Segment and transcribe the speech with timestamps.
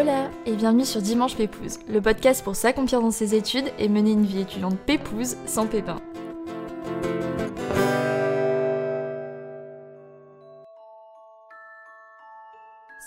[0.00, 4.12] Hola et bienvenue sur Dimanche Pépouze, le podcast pour s'accomplir dans ses études et mener
[4.12, 6.00] une vie étudiante pépouze sans pépin.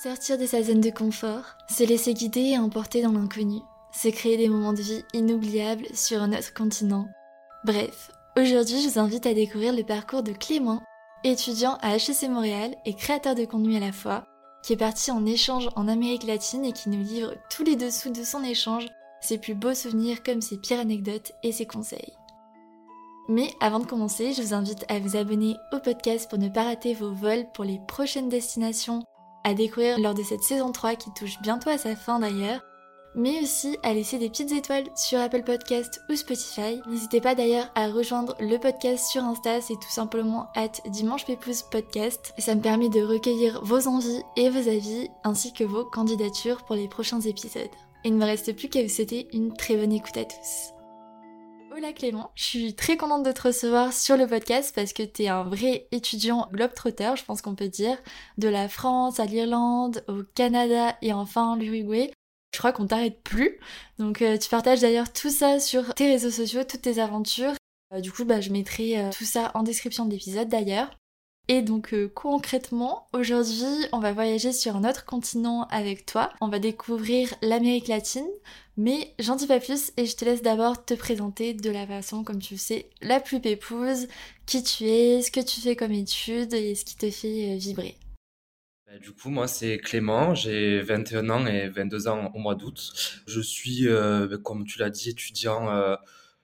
[0.03, 4.38] Sortir de sa zone de confort, se laisser guider et emporter dans l'inconnu, c'est créer
[4.38, 7.07] des moments de vie inoubliables sur un autre continent.
[7.66, 10.84] Bref, aujourd'hui je vous invite à découvrir le parcours de Clément,
[11.23, 14.27] étudiant à HEC Montréal et créateur de contenu à la fois,
[14.63, 18.12] qui est parti en échange en Amérique latine et qui nous livre tous les dessous
[18.12, 18.88] de son échange,
[19.21, 22.13] ses plus beaux souvenirs comme ses pires anecdotes et ses conseils.
[23.30, 26.63] Mais avant de commencer, je vous invite à vous abonner au podcast pour ne pas
[26.63, 29.04] rater vos vols pour les prochaines destinations
[29.44, 32.62] à découvrir lors de cette saison 3 qui touche bientôt à sa fin d'ailleurs,
[33.16, 36.81] mais aussi à laisser des petites étoiles sur Apple Podcast ou Spotify.
[36.88, 41.26] N'hésitez pas d'ailleurs à rejoindre le podcast sur Insta, c'est tout simplement at Dimanche
[41.71, 42.34] Podcast.
[42.37, 46.76] Ça me permet de recueillir vos envies et vos avis, ainsi que vos candidatures pour
[46.76, 47.70] les prochains épisodes.
[48.04, 50.74] Il ne me reste plus qu'à vous souhaiter une très bonne écoute à tous.
[51.76, 55.26] Hola Clément, je suis très contente de te recevoir sur le podcast parce que tu
[55.26, 57.98] un vrai étudiant globetrotter, je pense qu'on peut dire,
[58.37, 62.12] de la France à l'Irlande, au Canada et enfin l'Uruguay.
[62.54, 63.59] Je crois qu'on t'arrête plus.
[63.98, 67.53] Donc euh, tu partages d'ailleurs tout ça sur tes réseaux sociaux, toutes tes aventures.
[67.94, 70.91] Euh, du coup, bah, je mettrai euh, tout ça en description de l'épisode d'ailleurs.
[71.50, 76.31] Et donc concrètement, aujourd'hui, on va voyager sur un autre continent avec toi.
[76.40, 78.29] On va découvrir l'Amérique latine,
[78.78, 82.24] mais j'en dis pas plus et je te laisse d'abord te présenter de la façon,
[82.24, 84.07] comme tu le sais, la plus pépouse,
[84.46, 87.97] qui tu es, ce que tu fais comme étude et ce qui te fait vibrer.
[88.94, 92.94] Bah, du coup, moi, c'est Clément, j'ai 21 ans et 22 ans au mois d'août.
[93.25, 95.96] Je suis, euh, bah, comme tu l'as dit, étudiant euh,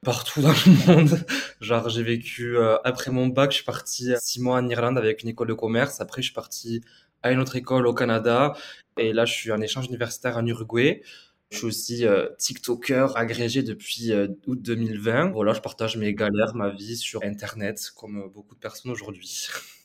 [0.03, 1.25] partout dans le monde.
[1.61, 5.21] Genre, j'ai vécu, euh, après mon bac, je suis parti six mois en Irlande avec
[5.21, 6.01] une école de commerce.
[6.01, 6.81] Après, je suis parti
[7.21, 8.53] à une autre école au Canada.
[8.97, 11.03] Et là, je suis en échange universitaire en Uruguay.
[11.51, 12.05] Je suis aussi
[12.39, 14.11] TikToker agrégé depuis
[14.47, 15.31] août 2020.
[15.31, 19.47] Voilà, je partage mes galères, ma vie sur Internet, comme beaucoup de personnes aujourd'hui.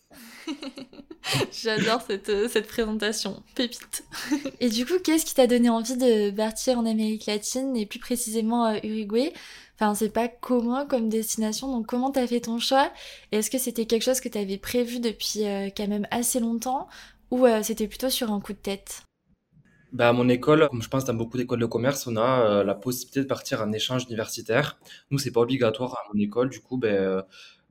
[1.53, 4.05] J'adore cette, euh, cette présentation, pépite.
[4.61, 7.99] et du coup, qu'est-ce qui t'a donné envie de partir en Amérique latine et plus
[7.99, 9.33] précisément euh, Uruguay?
[9.75, 12.93] Enfin, c'est pas commun comme destination, donc comment t'as fait ton choix?
[13.33, 16.89] Et est-ce que c'était quelque chose que t'avais prévu depuis euh, quand même assez longtemps?
[17.31, 19.03] Ou c'était plutôt sur un coup de tête?
[19.93, 22.75] Bah, à mon école, comme je pense dans beaucoup d'écoles de commerce, on a la
[22.77, 24.79] possibilité de partir en échange universitaire.
[25.11, 26.49] Nous, c'est pas obligatoire à mon école.
[26.49, 27.25] Du coup, ben,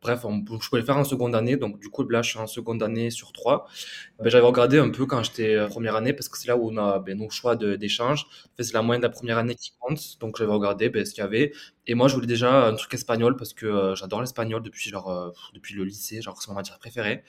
[0.04, 0.26] Bref,
[0.62, 3.10] je pouvais faire en seconde année, donc du coup, là, je suis en seconde année
[3.10, 3.68] sur trois.
[4.20, 6.70] Ben, j'avais regardé un peu quand j'étais en première année, parce que c'est là où
[6.72, 8.26] on a ben, nos choix d'échange.
[8.60, 11.22] c'est la moyenne de la première année qui compte, donc j'avais regardé ben, ce qu'il
[11.22, 11.54] y avait.
[11.88, 15.10] Et moi, je voulais déjà un truc espagnol, parce que euh, j'adore l'espagnol depuis, genre,
[15.10, 17.24] euh, depuis le lycée, genre, c'est ma matière préférée.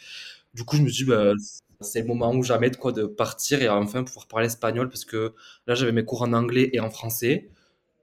[0.54, 1.34] Du coup, je me suis dit, ben,
[1.80, 5.04] c'est le moment où jamais de quoi de partir et enfin pouvoir parler espagnol, parce
[5.04, 5.34] que
[5.68, 7.50] là, j'avais mes cours en anglais et en français.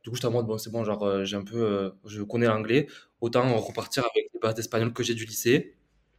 [0.04, 2.48] Du coup, j'étais en mode, bon, c'est bon, genre, euh, j'ai un peu, je connais
[2.48, 2.88] l'anglais
[3.22, 5.76] autant repartir avec les bases d'espagnol que j'ai du lycée.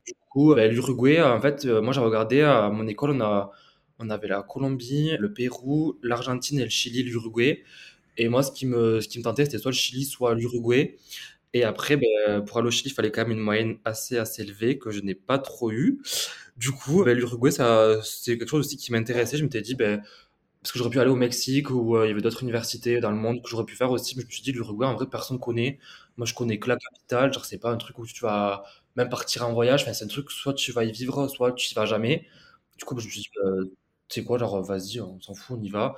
[0.07, 3.51] Du coup, ben, l'Uruguay, en fait, euh, moi j'ai regardé à mon école, on, a,
[3.99, 7.63] on avait la Colombie, le Pérou, l'Argentine et le Chili, l'Uruguay.
[8.19, 10.97] Et moi, ce qui me, ce qui me tentait, c'était soit le Chili, soit l'Uruguay.
[11.55, 14.43] Et après, ben, pour aller au Chili, il fallait quand même une moyenne assez, assez
[14.43, 16.01] élevée que je n'ai pas trop eu.
[16.57, 19.37] Du coup, ben, l'Uruguay, c'est quelque chose aussi qui m'intéressait.
[19.39, 20.03] Je m'étais dit, ben,
[20.63, 23.17] parce que j'aurais pu aller au Mexique euh, il y avait d'autres universités dans le
[23.17, 24.17] monde que j'aurais pu faire aussi.
[24.17, 25.79] Mais je me suis dit, l'Uruguay, en vrai, personne connaît.
[26.17, 27.33] Moi, je connais que la capitale.
[27.33, 28.65] Genre, c'est pas un truc où tu vas
[28.97, 29.83] même partir en voyage.
[29.83, 32.27] Enfin, c'est un truc, soit tu vas y vivre, soit tu y vas jamais.
[32.79, 33.65] Du coup, je me suis dit, euh,
[34.09, 35.95] tu sais quoi, genre, vas-y, on s'en fout, on y va.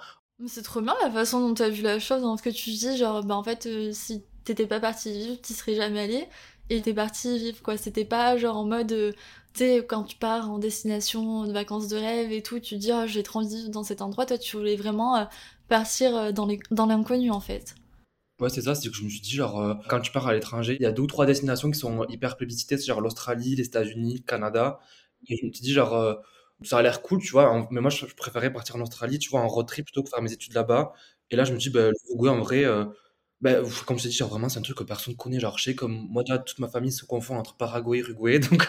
[0.47, 2.71] C'est trop bien la façon dont tu as vu la chose, dans ce que tu
[2.71, 2.97] dis.
[2.97, 6.29] Genre, bah, en fait, euh, si t'étais pas parti vivre, tu serais jamais allé.
[6.71, 7.77] Et t'es parti vivre, quoi.
[7.77, 8.93] C'était pas genre en mode.
[8.93, 9.13] Euh,
[9.55, 12.81] tu sais, quand tu pars en destination de vacances de rêve et tout, tu te
[12.81, 14.27] dis, oh, j'ai trop dans cet endroit.
[14.27, 15.29] Toi, tu voulais vraiment
[15.69, 17.75] partir dans l'inconnu, en fait.
[18.41, 20.35] Ouais, c'est ça, c'est que je me suis dit, genre, euh, quand tu pars à
[20.35, 23.65] l'étranger, il y a deux ou trois destinations qui sont hyper plébiscitées, genre l'Australie, les
[23.67, 24.81] États-Unis, le Canada.
[25.29, 26.15] Et je me suis dit, genre, euh,
[26.63, 29.41] ça a l'air cool, tu vois, mais moi, je, préférais partir en Australie, tu vois,
[29.41, 30.93] en road trip plutôt que faire mes études là-bas.
[31.31, 32.85] Et là, je me dis, bah, l'Uruguay, en vrai, euh,
[33.41, 33.53] bah,
[33.87, 35.39] comme je t'ai dit, genre, vraiment, c'est un truc que personne connaît.
[35.41, 38.39] Genre, je sais, comme moi, déjà, toute ma famille se confond entre Paraguay et Uruguay,
[38.41, 38.69] donc,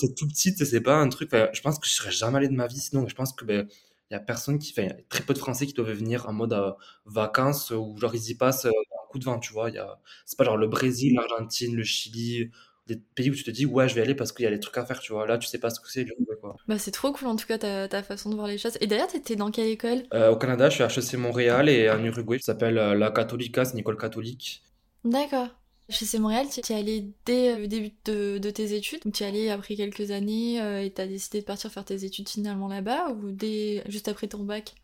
[0.00, 2.54] c'est tout petit, c'est pas un truc, je pense que je serais jamais allé de
[2.54, 3.68] ma vie sinon, je pense que, ben,
[4.10, 6.52] il y a personne qui fait, très peu de Français qui doivent venir en mode
[6.52, 6.72] euh,
[7.06, 9.70] vacances ou genre ils y passent euh, un coup de vent, tu vois.
[9.70, 12.50] Il y a, c'est pas genre le Brésil, l'Argentine, le Chili,
[12.86, 14.58] des pays où tu te dis ouais je vais aller parce qu'il y a des
[14.60, 15.26] trucs à faire, tu vois.
[15.26, 16.06] Là tu sais pas ce que c'est
[16.40, 16.56] quoi.
[16.66, 18.76] Bah c'est trop cool en tout cas ta, ta façon de voir les choses.
[18.80, 20.02] Et d'ailleurs t'étais dans quelle école?
[20.12, 23.64] Euh, Au Canada, je suis à HEC Montréal et en Uruguay, ça s'appelle la Catholica,
[23.64, 24.64] c'est une école catholique.
[25.04, 25.59] D'accord.
[25.90, 29.50] Chez C Montréal, tu es allé dès le début de, tes études, tu es allé
[29.50, 33.10] après quelques années euh, et tu as décidé de partir faire tes études finalement là-bas,
[33.10, 34.74] ou dès, juste après ton bac?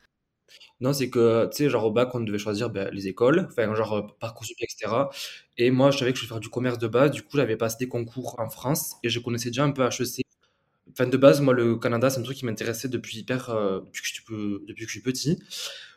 [0.80, 3.72] Non, c'est que, tu sais, genre au bac, on devait choisir ben, les écoles, enfin,
[3.74, 5.08] genre euh, Parcoursup, etc.
[5.58, 7.56] Et moi, je savais que je voulais faire du commerce de base, du coup, j'avais
[7.56, 10.22] passé des concours en France et je connaissais déjà un peu HEC.
[10.90, 14.86] Enfin, de base, moi, le Canada, c'est un truc qui m'intéressait depuis hyper, euh, depuis
[14.86, 15.38] que je suis petit.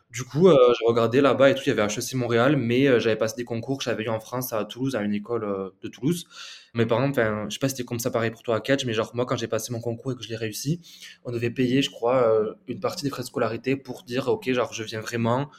[0.10, 3.00] Du coup, euh, j'ai regardé là-bas et tout, il y avait HEC Montréal, mais euh,
[3.00, 5.70] j'avais passé des concours que j'avais eu en France à Toulouse, à une école euh,
[5.84, 6.26] de Toulouse.
[6.74, 8.86] Mes parents, enfin, je sais pas si c'était comme ça pareil pour toi à Catch,
[8.86, 10.82] mais genre moi, quand j'ai passé mon concours et que je l'ai réussi,
[11.26, 14.52] on devait payer, je crois, euh, une partie des frais de scolarité pour dire, ok,
[14.52, 15.52] genre je viens vraiment.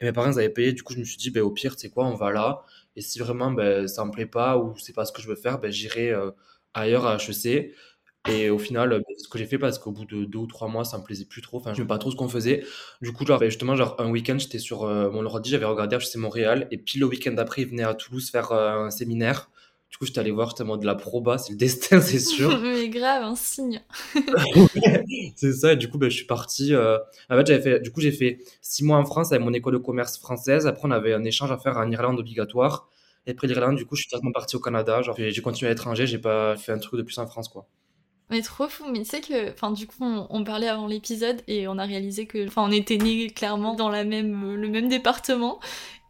[0.00, 1.78] Et mes parents, ils avaient payé, du coup, je me suis dit, ben, au pire,
[1.78, 2.62] sais quoi, on va là.
[2.96, 5.36] Et si vraiment ben, ça me plaît pas ou c'est pas ce que je veux
[5.36, 6.14] faire, ben, j'irai
[6.72, 7.74] ailleurs à HEC.
[8.30, 10.46] Et au final, euh, c'est ce que j'ai fait parce qu'au bout de deux ou
[10.46, 11.58] trois mois, ça me plaisait plus trop.
[11.58, 12.64] Enfin, je ne pas trop ce qu'on faisait.
[13.00, 15.96] Du coup, genre, ben, justement, genre, un week-end, j'étais sur euh, mon ordi, j'avais regardé
[15.96, 16.68] HEC Montréal.
[16.70, 19.50] Et puis le week-end d'après, il venait à Toulouse faire euh, un séminaire.
[19.90, 22.58] Du coup, j'étais allé voir, mode de la proba, c'est le destin, c'est sûr.
[22.62, 23.80] Mais grave, un signe.
[25.36, 25.72] C'est ça.
[25.72, 26.74] Et du coup, ben, je suis parti.
[26.74, 26.98] euh,
[27.30, 27.80] En fait, j'avais fait.
[27.80, 30.66] Du coup, j'ai fait six mois en France avec mon école de commerce française.
[30.66, 32.88] Après, on avait un échange à faire en Irlande obligatoire.
[33.26, 35.02] Et après l'Irlande, du coup, je suis directement parti au Canada.
[35.02, 36.06] Genre, j'ai j'ai continué à l'étranger.
[36.06, 37.66] J'ai pas fait un truc de plus en France, quoi.
[38.30, 41.66] Mais trop fou, mais tu sais que, enfin, du coup, on, parlait avant l'épisode et
[41.66, 45.60] on a réalisé que, enfin, on était nés clairement dans la même, le même département.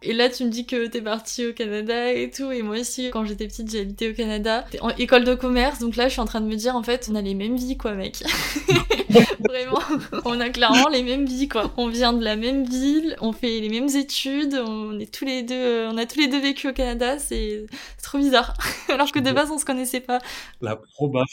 [0.02, 3.10] Et là, tu me dis que t'es partie au Canada et tout, et moi aussi,
[3.10, 6.20] quand j'étais petite, j'ai habité au Canada, en école de commerce, donc là, je suis
[6.20, 8.22] en train de me dire, en fait, on a les mêmes vies, quoi, mec.
[9.48, 9.80] Vraiment,
[10.24, 11.72] on a clairement les mêmes vies, quoi.
[11.76, 15.42] On vient de la même ville, on fait les mêmes études, on est tous les
[15.42, 17.66] deux, on a tous les deux vécu au Canada, c'est
[17.96, 18.54] c'est trop bizarre.
[18.88, 20.18] Alors que de base, on se connaissait pas.
[20.60, 21.24] La proba.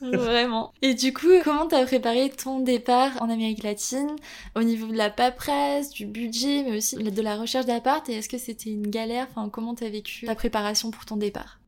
[0.00, 0.72] Vraiment.
[0.82, 4.16] Et du coup, comment t'as préparé ton départ en Amérique latine
[4.54, 8.28] au niveau de la paperasse, du budget, mais aussi de la recherche d'appart Et est-ce
[8.28, 9.26] que c'était une galère?
[9.30, 11.60] Enfin, comment t'as vécu ta préparation pour ton départ?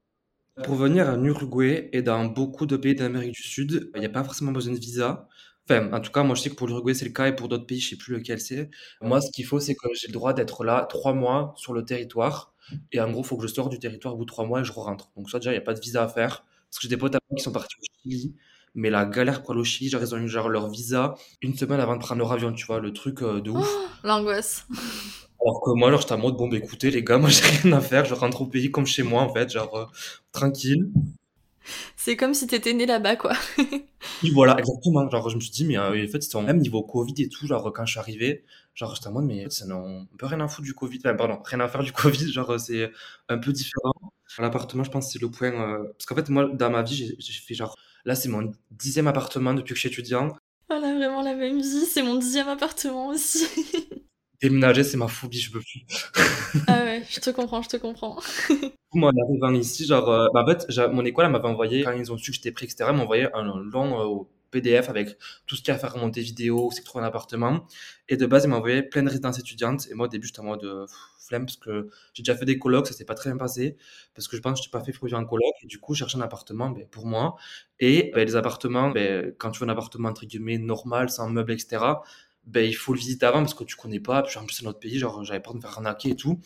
[0.64, 4.10] Pour venir en Uruguay et dans beaucoup de pays d'Amérique du Sud, il n'y a
[4.10, 5.28] pas forcément besoin de visa.
[5.68, 7.48] Enfin, en tout cas, moi, je sais que pour l'Uruguay, c'est le cas et pour
[7.48, 8.70] d'autres pays, je sais plus lequel c'est.
[9.02, 11.84] Moi, ce qu'il faut, c'est que j'ai le droit d'être là trois mois sur le
[11.84, 12.54] territoire.
[12.92, 14.60] Et en gros, il faut que je sorte du territoire au bout de trois mois
[14.60, 15.10] et je rentre.
[15.16, 16.44] Donc, ça, déjà, il n'y a pas de visa à faire.
[16.70, 18.34] Parce que j'ai des potes à qui sont partis au Chili.
[18.74, 21.54] Mais la galère pour aller au Chili, genre, ils ont eu genre leur visa une
[21.54, 23.68] semaine avant de prendre leur avion, tu vois, le truc euh, de ouf.
[23.68, 24.66] Oh, l'angoisse.
[25.46, 27.72] Alors que moi, genre, j'étais en mode, bon, bah écoutez, les gars, moi, j'ai rien
[27.72, 28.04] à faire.
[28.04, 29.86] Je rentre au pays comme chez moi, en fait, genre, euh,
[30.32, 30.90] tranquille.
[31.96, 33.32] C'est comme si t'étais né là-bas, quoi.
[34.22, 35.08] Oui, voilà, exactement.
[35.10, 37.46] Genre, je me suis dit, mais euh, en fait, c'était même niveau Covid et tout.
[37.46, 38.44] Genre, quand je suis arrivé,
[38.74, 40.72] genre, j'étais en mode, mais en fait, ça n'a- on peut rien à foutre du
[40.74, 40.98] Covid.
[41.04, 41.92] Enfin, pardon, rien à faire du
[42.26, 42.32] Covid.
[42.32, 42.90] Genre, euh, c'est
[43.28, 43.92] un peu différent.
[44.38, 45.52] L'appartement, je pense, c'est le point.
[45.52, 47.76] euh, Parce qu'en fait, moi, dans ma vie, j'ai fait genre.
[48.06, 50.34] Là, c'est mon dixième appartement depuis que je suis étudiant.
[50.70, 53.46] On a vraiment la même vie, c'est mon dixième appartement aussi.
[54.40, 55.84] Déménager, c'est ma phobie, je peux plus.
[56.68, 58.18] ah ouais, je te comprends, je te comprends.
[58.94, 61.82] moi, en arrivant ici, genre, euh, bah, en fait, j'a- mon école, elle m'avait envoyé,
[61.84, 65.16] quand ils ont su que j'étais pris, etc., envoyé un, long euh, PDF avec
[65.46, 67.66] tout ce qu'il y a à faire remonter vidéo, c'est trouver un appartement.
[68.08, 69.86] Et de base, ils envoyé plein de résidences étudiantes.
[69.90, 70.86] Et moi, au début, j'étais en mode euh,
[71.18, 73.76] flemme, parce que j'ai déjà fait des colocs, ça s'est pas très bien passé,
[74.14, 75.52] parce que je pense que je n'étais pas fait pour vivre en coloc.
[75.62, 77.36] Et du coup, je cherchais un appartement ben, pour moi.
[77.80, 81.52] Et ben, les appartements, ben, quand tu veux un appartement, entre guillemets, normal, sans meubles,
[81.52, 81.78] etc.,
[82.46, 84.22] ben, il faut le visiter avant, parce que tu connais pas.
[84.22, 86.40] Puis en plus, c'est notre pays, genre, j'avais peur de me faire arnaquer et tout.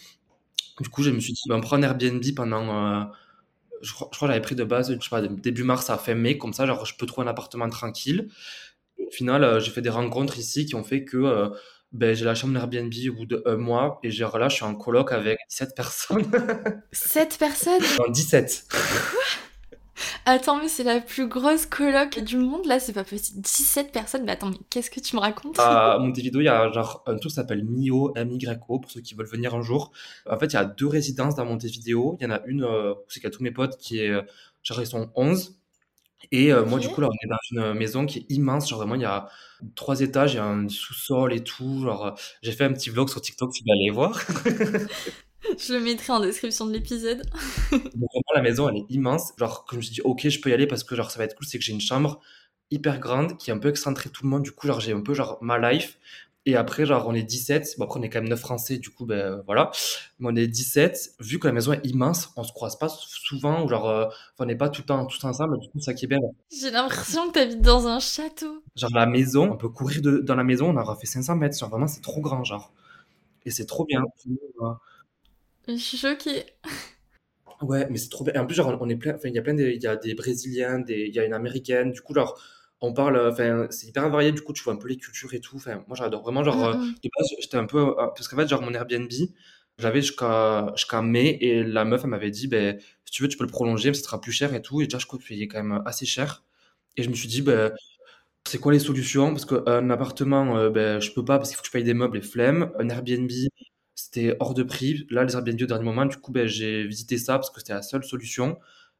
[0.80, 3.04] Du coup, je me suis dit, ben, on prend un Airbnb pendant, euh,
[3.82, 5.98] je crois, je crois que j'avais pris de base, je sais pas, début mars à
[5.98, 8.28] fin mai, comme ça, genre, je peux trouver un appartement tranquille.
[8.98, 11.48] Au final, euh, j'ai fait des rencontres ici qui ont fait que euh,
[11.92, 14.64] ben, j'ai lâché mon Airbnb au bout de un mois, et genre là, je suis
[14.64, 16.30] en coloc avec 17 personnes.
[16.92, 17.82] Sept personnes?
[17.98, 18.66] Non, 17.
[20.26, 23.40] Attends, mais c'est la plus grosse coloc du monde, là, c'est pas possible.
[23.40, 25.58] 17 personnes, mais attends, mais qu'est-ce que tu me racontes?
[25.58, 29.26] À Montevideo, il y a genre un qui s'appelle MIO, M-Y-O, pour ceux qui veulent
[29.26, 29.92] venir un jour.
[30.28, 32.16] En fait, il y a deux résidences dans Montevideo.
[32.20, 34.22] Il y en a une, euh, où c'est a tous mes potes qui est, euh,
[34.62, 35.56] genre, ils sont 11.
[36.32, 38.68] Et euh, moi, du coup, là, on est dans une maison qui est immense.
[38.68, 39.28] Genre, vraiment, il y a
[39.74, 41.82] trois étages, il y a un sous-sol et tout.
[41.82, 44.20] Genre, j'ai fait un petit vlog sur TikTok, si vous allez voir.
[45.58, 47.22] Je le mettrai en description de l'épisode.
[47.72, 49.32] Donc, vraiment, la maison, elle est immense.
[49.38, 51.18] Genre, que je me suis dit, ok, je peux y aller parce que, genre, ça
[51.18, 51.46] va être cool.
[51.46, 52.20] C'est que j'ai une chambre
[52.70, 54.42] hyper grande qui est un peu excentrée tout le monde.
[54.42, 55.98] Du coup, genre, j'ai un peu, genre, ma life.
[56.46, 57.74] Et après, genre, on est 17.
[57.78, 58.78] Bon, après, on est quand même 9 Français.
[58.78, 59.70] Du coup, ben, voilà.
[60.18, 61.12] Mais on est 17.
[61.20, 63.62] Vu que la maison est immense, on se croise pas souvent.
[63.64, 64.06] Ou genre, euh,
[64.38, 65.58] on n'est pas tout le temps tous ensemble.
[65.60, 66.18] Du coup, ça qui est bien.
[66.50, 68.62] J'ai l'impression que t'habites dans un château.
[68.74, 70.70] Genre, la maison, on peut courir de- dans la maison.
[70.70, 71.58] On aura fait 500 mètres.
[71.58, 72.72] Genre, vraiment, c'est trop grand, genre.
[73.44, 74.02] Et c'est trop bien.
[75.68, 76.46] Je suis choquée.
[77.62, 78.40] Ouais, mais c'est trop bien.
[78.40, 79.96] En plus, genre, on est plein, enfin, il y a plein de, il y a
[79.96, 81.92] des Brésiliens, des, il y a une Américaine.
[81.92, 82.40] Du coup, genre,
[82.80, 84.32] on parle, euh, enfin, c'est hyper varié.
[84.32, 85.56] Du coup, tu vois un peu les cultures et tout.
[85.56, 87.00] Enfin, moi, j'adore vraiment, genre, euh, Mm, mm.
[87.04, 89.10] de base, j'étais un peu, euh, parce qu'en fait, genre, mon Airbnb,
[89.78, 93.36] j'avais jusqu'à, jusqu'à mai et la meuf, elle m'avait dit, ben, si tu veux, tu
[93.36, 94.80] peux le prolonger, mais ce sera plus cher et tout.
[94.80, 96.44] Et déjà, je crois que c'est quand même assez cher.
[96.96, 97.72] Et je me suis dit, ben,
[98.46, 99.30] C'est quoi les solutions?
[99.32, 101.94] Parce qu'un appartement, heu, beh, je peux pas parce qu'il faut que je paye des
[101.94, 102.72] meubles et flemme.
[102.78, 103.30] Un Airbnb,
[104.04, 105.06] c'était hors de prix.
[105.10, 107.74] Là, les Airbnb au dernier moment, du coup, beh, j'ai visité ça parce que c'était
[107.74, 108.58] la seule solution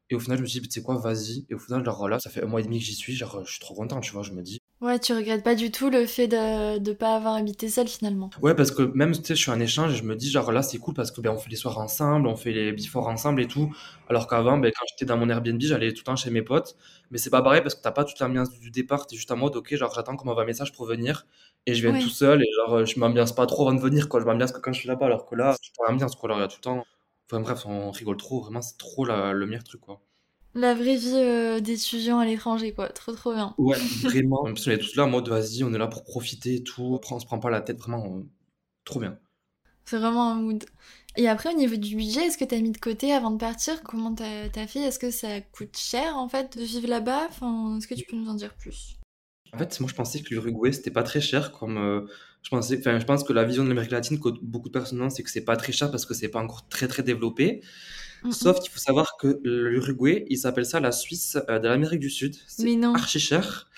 [0.09, 0.97] et au final, je me suis dit: «Tu sais quoi?
[0.97, 3.15] Vas-y» et au final, genre, là, ça fait un mois et demi que j'y suis,
[3.15, 4.23] genre, je suis trop content, tu vois?
[4.23, 7.35] Je me dis Ouais, tu regrettes pas du tout le fait de de pas avoir
[7.35, 8.35] habité seul finalement?
[8.41, 10.51] ouais, parce que même, tu sais, je suis en échange et je me dis, genre,
[10.51, 13.07] là, c'est cool parce que, ben, on fait les soirs ensemble, on fait les before
[13.07, 13.73] ensemble et tout.
[14.07, 16.75] Alors qu'avant, ben, quand j'étais dans mon Airbnb, j'allais tout le temps chez mes potes,
[17.11, 19.05] mais c'est pas pareil parce que tu pas toute l'ambiance du départ.
[19.07, 21.25] Tu es juste en mode: «OK, genre, j'attends qu'on m'envoie un message pour venir»
[21.67, 24.19] et je viens tout seul et genre, je m'ambiance pas trop avant de venir, quoi.
[24.21, 26.27] Je m'ambiance que quand je suis là-bas, alors que là, je suis l'ambiance, quoi.
[26.29, 26.83] Alors, il y a tout le temps
[27.31, 30.01] enfin bref, on rigole trop, vraiment, c'est trop la le meilleur truc, quoi.
[30.55, 33.55] La vraie vie, heu, d'étudiant à l'étranger quoi, trop, trop bien.
[33.57, 34.41] Ouais, vraiment.
[34.41, 36.63] En plus, on est tous là en mode: «Vas-y, on est là pour profiter et
[36.63, 36.95] tout».
[36.95, 38.23] Après, on se prend pas la tête, vraiment,
[38.85, 39.19] trop bien.
[39.85, 40.65] C'est vraiment un mood.
[41.17, 43.37] Et après au niveau du budget, est-ce que tu as mis de côté avant de
[43.37, 43.83] partir?
[43.83, 44.79] Comment tu as tu as fait?
[44.79, 47.27] Est-ce que ça coûte cher en fait de vivre là-bas?
[47.29, 48.97] Enfin, est-ce que tu peux nous en dire plus?
[49.53, 52.07] En fait, moi, je pensais que l'Uruguay, c'était pas très cher comme, heu,
[52.41, 55.01] je pensais enfin, je pense que la vision de l'Amérique latine que beaucoup de personnes
[55.01, 57.61] ont, c'est que c'est pas très cher parce que c'est pas encore très, très développé.
[58.23, 58.31] Mmh.
[58.31, 62.09] Sauf qu'il faut savoir que l'Uruguay, ils appellent ça la Suisse, heu, de l'Amérique du
[62.09, 62.35] Sud.
[62.59, 62.93] Mais C'est non.
[62.93, 63.69] archi cher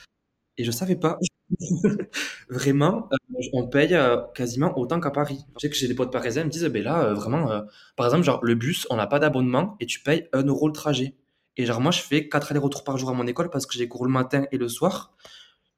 [0.58, 1.20] et je savais pas.
[2.50, 3.18] Vraiment, heu,
[3.54, 5.46] on paye, heu, quasiment autant qu'à Paris.
[5.58, 7.64] Je sais que j'ai des potes parisiens, ils me disent: «Beh, là, heu, vraiment, heu»
[7.98, 10.74] par exemple, genre le bus, on n'a pas d'abonnement et tu payes 1 € le
[10.74, 11.16] trajet
[11.58, 13.88] et genre moi, je fais 4 allers-retours par jour à mon école parce que j'ai
[13.90, 15.16] cours le matin et le soir.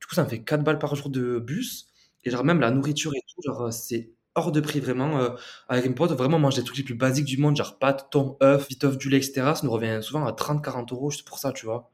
[0.02, 1.88] Du coup, ça me fait 4 balles par jour de bus
[2.26, 5.32] et genre même la nourriture et tout, genre, c'est hors de prix vraiment, heu,
[5.70, 8.08] avec mes potes, vraiment, on mange des trucs les plus basiques du monde, genre pâtes,
[8.12, 9.56] thon, œufs, vite œuf du lait et cetera.
[9.56, 11.92] Ça nous revient souvent à 30-40 € juste pour ça, tu vois?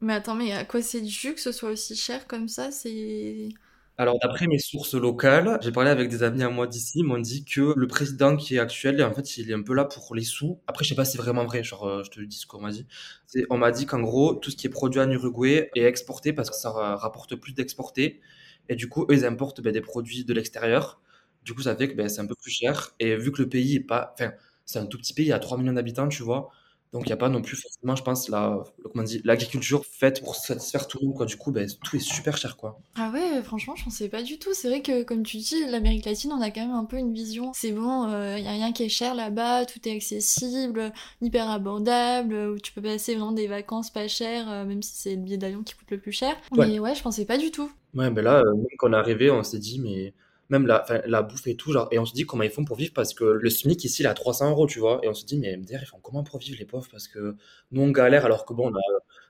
[0.00, 2.70] Mais attends, mais à quoi c'est dû que ce soit aussi cher comme ça?
[2.70, 3.48] C'est
[3.96, 7.18] Alors d'après mes sources locales, j'ai parlé avec des amis à moi d'ici, ils m'ont
[7.18, 10.16] dit que le président qui est actuel, en fait, il est un peu là pour
[10.16, 10.60] les sous.
[10.66, 12.60] Après, je sais pas si c'est vraiment vrai, genre, heu, je te dis ce qu'on
[12.60, 12.86] m'a dit.
[13.28, 16.32] C'est on m'a dit qu'en gros, tout ce qui est produit en Uruguay est exporté
[16.32, 18.20] parce que ça ra rapporte plus d'exporter
[18.68, 21.00] et du coup, eux, ils importent, beh, des produits de l'extérieur.
[21.44, 23.48] Du coup, ça fait que, beh, c'est un peu plus cher et vu que le
[23.48, 24.32] pays est pas enfin,
[24.64, 26.50] c'est un tout petit pays, il y a 3 000 000 d'habitants, tu vois?
[26.92, 29.20] Donc il y a pas non plus forcément, je pense, la comment on dit?
[29.24, 31.26] L'agriculture faite pour satisfaire tout le monde, quoi.
[31.26, 32.78] Du coup, beh, tout est super cher, quoi.
[32.96, 34.54] Ah ouais, franchement, je pensais pas du tout.
[34.54, 37.12] C'est vrai que, comme tu dis, l'Amérique latine, on a quand même un peu une
[37.12, 37.50] vision.
[37.52, 42.34] C'est bon, il y a rien qui est cher là-bas, tout est accessible, hyper abordable,
[42.54, 45.36] où tu peux passer vraiment des vacances pas chères, euh, même si c'est le billet
[45.36, 46.36] d'avion qui coûte le plus cher.
[46.52, 46.68] Ouais.
[46.68, 47.70] Mais ouais, je pensais pas du tout.
[47.94, 50.14] Ouais, ben là, même quand on est arrivé, on s'est dit: «Mais»
[50.50, 52.76] même la la bouffe et tout, genre et on se dit: «Comment ils font pour
[52.76, 55.00] vivre?» parce que le SMIC ici, il à 300 €, tu vois?
[55.02, 57.36] Et on se dit: «Mais MDR, ils font comment pour vivre les pauvres?» parce que
[57.72, 58.80] nous, on galère alors que bon, on a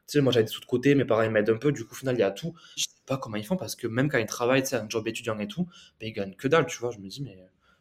[0.07, 1.85] tu sais, moi, j'avais des sous de côté, mes parents, ils m'aident un peu, du
[1.87, 2.53] coup, au final, il y a tout.
[2.77, 4.87] Je sais pas comment ils font parce que même quand ils travaillent, tu sais, un
[4.89, 5.67] job étudiant et tout,
[6.01, 6.91] ben ils gagnent que dalle, tu vois?
[6.91, 7.39] Je me dis: «Mais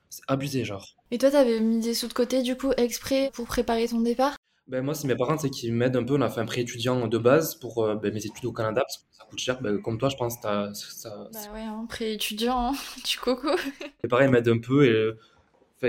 [0.09, 0.95] c'est abusé, genre».
[1.11, 4.35] Et toi, t'avais mis des sous de côté, du coup, exprès pour préparer ton départ?
[4.67, 6.15] Ben moi, c'est mes parents, sais, qui m'aident un peu.
[6.15, 8.81] On a fait un prêt étudiant de base pour, heu, beh, mes études au Canada
[8.81, 9.61] parce que ça coûte cher.
[9.61, 12.73] Ben, comme toi, je pense, as ça Bah ouais, hein, pré-étudiant, hein,
[13.05, 13.49] du coco.
[14.03, 15.17] mes parents, ils m'aident un peu et enfin,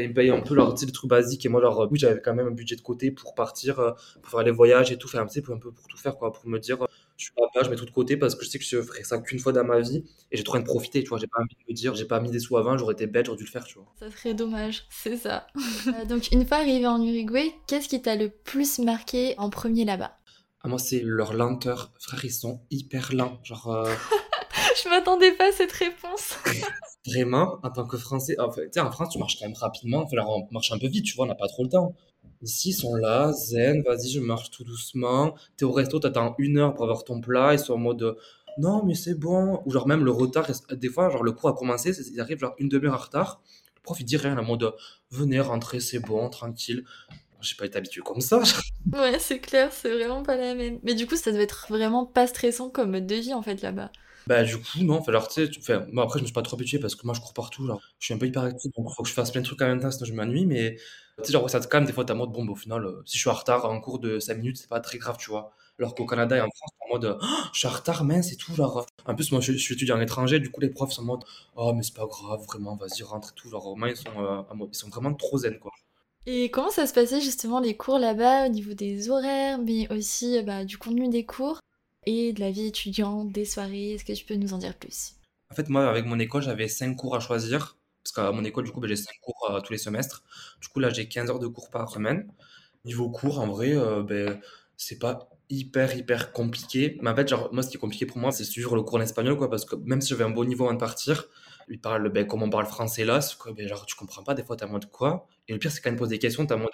[0.01, 1.99] ils me payent un peu leurs, tu sais, les trucs basiques et moi, genre, oui,
[1.99, 4.97] j'avais quand même un budget de côté pour partir, heu, pour faire les voyages et
[4.99, 6.87] tout, enfin, tu sais, pour un peu pour tout faire, quoi, pour me dire, heu:
[7.17, 9.05] «Je suis papa, je mets tout de côté parce que je sais que je ferai
[9.05, 11.19] ça qu'une fois dans ma vie et j'ai trop envie de profiter», tu vois?
[11.19, 13.27] J'ai pas envie de me dire: «J'ai pas mis des sous avant, j'aurais été bête,
[13.27, 13.87] j'aurais dû le faire», tu vois?
[14.01, 15.47] Ça serait dommage, c'est ça.
[15.87, 19.85] Euh, donc, une fois arrivé en Uruguay, qu'est-ce qui t'a le plus marqué en premier
[19.85, 20.13] là-bas?
[20.63, 21.93] Ah moi, c'est leur lenteur.
[22.01, 23.39] Frère, ils sont hyper lents.
[23.45, 23.69] Genre,
[24.83, 26.35] Je m'attendais pas à cette réponse.
[27.07, 28.51] vraiment, en tant que Français, en
[28.91, 30.03] France, tu marches quand même rapidement.
[30.03, 31.95] Enfin, alors, on marche un peu vite, tu vois, on n'a pas trop le temps.
[32.43, 35.35] Ici, ils sont là, zen, vas-y, je marche tout doucement.
[35.57, 37.55] T'es au resto, t'attends une heure pour avoir ton plat.
[37.55, 38.17] Ils sont en mode,
[38.59, 39.63] non, mais c'est bon.
[39.65, 42.55] Ou genre, même le retard, des fois, genre, le cours a commencé, ils arrivent genre
[42.59, 43.43] une demi-heure en retard.
[43.77, 44.75] Le prof, il dit rien, en mode,
[45.11, 46.85] venez, rentrez, c'est bon, tranquille.
[47.41, 48.43] J'ai pas été habitué comme ça.
[48.93, 50.79] Ouais, c'est clair, c'est vraiment pas la même.
[50.83, 53.61] Mais du coup, ça devait être vraiment pas stressant comme mode de vie en fait
[53.61, 53.91] là-bas.
[54.27, 56.43] Bah, du coup, non, enfin, alors, tu sais, enfin, moi, après, je me suis pas
[56.43, 58.91] trop habitué parce que moi, je cours partout, genre, je suis un peu hyperactif, donc
[58.95, 60.77] faut que je fasse plein de trucs en même temps, sinon je m'ennuie, mais,
[61.19, 62.85] tu sais, genre, ça te calme, des fois, t'es en mode, bon, bah, au final,
[62.87, 65.17] euh, si je suis en retard en cours de 5 minutes, c'est pas très grave,
[65.19, 65.53] tu vois.
[65.79, 68.33] Alors qu'au Canada et en France, t'es en mode, Oh, je suis en retard, mince,
[68.33, 68.87] et tout, genre.
[69.07, 71.25] En plus, moi, je, suis étudiant à l'étranger, du coup, les profs sont en mode,
[71.57, 74.05] oh, mais c'est pas grave, vraiment, vas-y, rentre et tout, genre, au moins, ils sont,
[74.19, 75.73] euh, ils sont vraiment trop zen, quoi.
[76.27, 80.39] Et comment ça se passait justement les cours là-bas au niveau des horaires, mais aussi
[80.39, 81.61] euh, bah, du contenu des cours?
[82.07, 85.15] Et de la vie étudiante, des soirées Est-ce que tu peux nous en dire plus?
[85.51, 87.79] En fait, moi, avec mon école, j'avais 5 cours à choisir.
[88.03, 90.23] Parce qu'à mon école, du coup, ben, j'ai 5 cours euh, tous les semestres.
[90.61, 92.29] Du coup, là, j'ai 15 heures de cours par semaine.
[92.85, 94.41] Niveau cours, en vrai, euh, ben,
[94.77, 96.99] c'est pas hyper, hyper compliqué.
[97.03, 99.01] Mais en fait, moi, ce qui est compliqué pour moi, c'est suivre le cours en
[99.01, 99.49] espagnol, quoi.
[99.49, 101.27] Parce que même si j'avais un bon niveau avant de partir,
[101.69, 104.45] il parle, ben, comme on parle français là, quoi, ben, genre, tu comprends pas, des
[104.45, 105.27] fois, t'es en mode quoi?
[105.49, 106.71] Et le pire, c'est quand il pose des questions, t'es en mode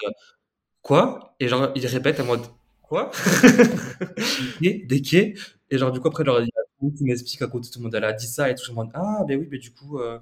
[0.82, 1.34] quoi?
[1.40, 2.42] Et genre, il répète en mode
[2.90, 3.10] quoi.
[4.38, 5.34] Des quais, des quais.
[5.70, 6.40] Et genre, du coup, après, genre,
[6.80, 8.62] tout, qui m'explique à côté, tout le monde, elle a dit ça et tout.
[8.64, 10.18] Me demande, ah, ben oui, mais du coup, euh,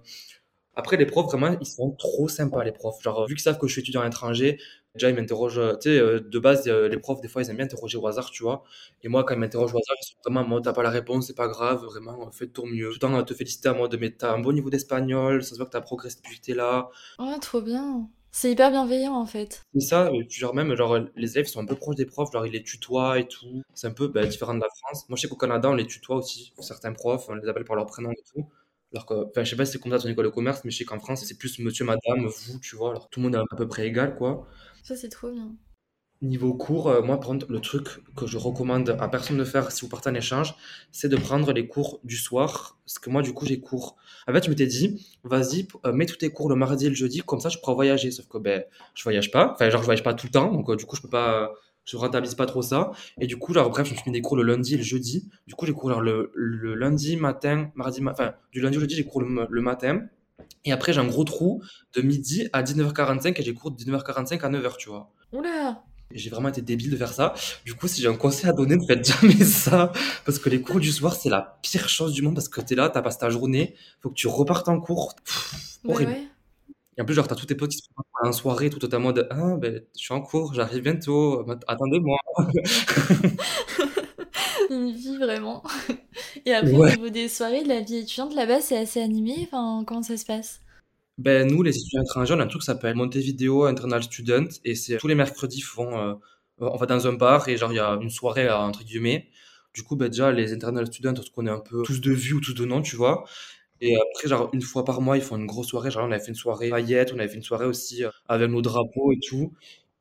[0.76, 3.02] après, les profs, vraiment, ils sont trop sympas, les profs.
[3.02, 4.60] Genre, vu qu'ils savent que je suis étudiant à l'étranger,
[4.94, 5.58] déjà, ils m'interrogent.
[5.58, 8.06] euh, Tu sais, euh, de base, les profs, des fois, ils aiment bien interroger au
[8.06, 8.64] hasard, tu vois.
[9.02, 10.90] Et moi, quand ils m'interrogent au hasard, ils sont vraiment en mode, t'as pas la
[10.90, 12.88] réponse, c'est pas grave, vraiment, fais de ton mieux.
[12.88, 15.56] Tout le temps, te féliciter à mode, mais t'as un bon niveau d'espagnol, ça se
[15.56, 16.90] voit que t'as progressé depuis que t'es là.
[17.18, 18.10] Ouais, trop bien.
[18.40, 19.64] C'est hyper bienveillant en fait.
[19.74, 22.30] Et ça, et puis genre même, genre, les élèves sont un peu proches des profs,
[22.30, 23.64] genre, ils les tutoient et tout.
[23.74, 25.08] C'est un peu bah, différent de la France.
[25.08, 27.74] Moi, je sais qu'au Canada, on les tutoie aussi, certains profs, on les appelle par
[27.74, 28.48] leur prénom et tout.
[28.92, 30.60] Alors que, enfin, je sais pas si c'est comme ça dans ton école de commerce,
[30.64, 32.90] mais je sais qu'en France, c'est plus monsieur, madame, vous, tu vois.
[32.90, 34.46] Alors tout le monde est à peu près égal, quoi.
[34.84, 35.56] Ça, c'est trop bien.
[36.20, 39.70] Niveau cours, euh, moi, par contre, le truc que je recommande à personne de faire
[39.70, 40.56] si vous partez en échange,
[40.90, 42.76] c'est de prendre les cours du soir.
[42.84, 43.96] Parce que moi, du coup, j'ai cours.
[44.26, 46.96] En fait, je m'étais dit, vas-y, euh, mets tous tes cours le mardi et le
[46.96, 48.10] jeudi, comme ça, je pourrai voyager.
[48.10, 48.64] Sauf que, ben,
[48.96, 49.52] je voyage pas.
[49.54, 50.50] Enfin, genre, je voyage pas tout le temps.
[50.52, 51.52] Donc, euh, du coup, je peux pas,
[51.84, 52.90] je rentabilise pas trop ça.
[53.20, 54.82] Et du coup, genre, bref, je me suis mis des cours le lundi et le
[54.82, 55.28] jeudi.
[55.46, 58.96] Du coup, j'ai cours le, le lundi matin, mardi, ma- enfin, du lundi au jeudi,
[58.96, 60.00] j'ai cours le, le matin.
[60.64, 61.62] Et après, j'ai un gros trou
[61.94, 65.12] de midi à 19h45 et j'ai cours de 19h45 à 9h, tu vois.
[65.32, 65.84] Oula!
[66.12, 67.34] J'ai vraiment été débile de faire ça.
[67.64, 69.92] Du coup, si j'ai un conseil à donner, ne faites jamais ça.
[70.24, 72.34] Parce que les cours du soir, c'est la pire chose du monde.
[72.34, 75.14] Parce que t'es là, t'as passé ta journée, faut que tu repartes en cours.
[75.24, 76.12] Pff, horrible.
[76.12, 76.22] ouais.
[76.96, 79.00] Et en plus, genre, t'as tous tes potes qui se préparent en soirée, tout en
[79.00, 82.16] mode Ah, ben, je suis en cours, j'arrive bientôt, attendez-moi.
[84.70, 85.62] Une vie vraiment.
[86.46, 89.48] Et après, au niveau des soirées, la vie étudiante là-bas, c'est assez animé?
[89.50, 90.60] Enfin, comment ça se passe?
[91.18, 94.46] Ben, nous, les étudiants étrangers, on a un truc qui s'appelle Montevideo Internal Student.
[94.64, 96.14] Et c'est tous les mercredis, font, euh,
[96.58, 99.28] on va dans un bar et genre, il y a une soirée, euh, entre guillemets.
[99.74, 102.34] Du coup, ben, déjà, les internal students, on se connaît un peu tous de vue
[102.34, 103.24] ou tous de nom, tu vois.
[103.80, 105.90] Et après, genre, une fois par mois, ils font une grosse soirée.
[105.90, 108.50] Genre, on avait fait une soirée paillettes, on avait fait une soirée aussi euh, avec
[108.50, 109.54] nos drapeaux et tout.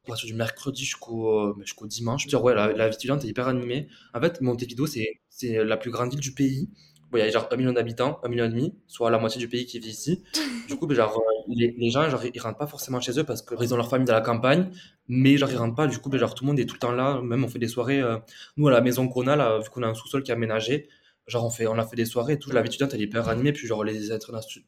[0.05, 2.25] À partir du mercredi jusqu'au euh, ben, jusqu'au dimanche.
[2.29, 3.87] Je veux ouais, la, la vie étudiante est hyper animée.
[4.13, 6.69] En fait, Montevideo, c'est la plus grande ville du pays.
[7.13, 9.47] Il y a genre un million d'habitants, un million et demi, soit la moitié du
[9.47, 10.23] pays qui vit ici.
[10.67, 13.41] Du coup, ben, genre, euh, les, gens, genre, ils rentrent pas forcément chez eux parce
[13.41, 14.69] qu'ils ont leur famille dans la campagne,
[15.07, 15.87] mais genre, ils rentrent pas.
[15.87, 17.21] Du coup, ben, genre, tout le monde est tout le temps là.
[17.21, 18.01] Même, on fait des soirées.
[18.01, 18.17] euh,
[18.57, 20.89] nous, à la maison qu'on a, là, vu qu'on a un sous-sol qui est aménagé,
[21.27, 22.51] genre, on fait, on a fait des soirées et tout.
[22.51, 23.53] La vie elle est hyper animée.
[23.53, 24.09] Puis, genre, les,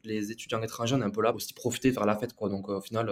[0.04, 2.48] les étudiants étrangers, on est un peu là aussi profiter, faire la fête, quoi.
[2.48, 3.10] Donc, euh, au final,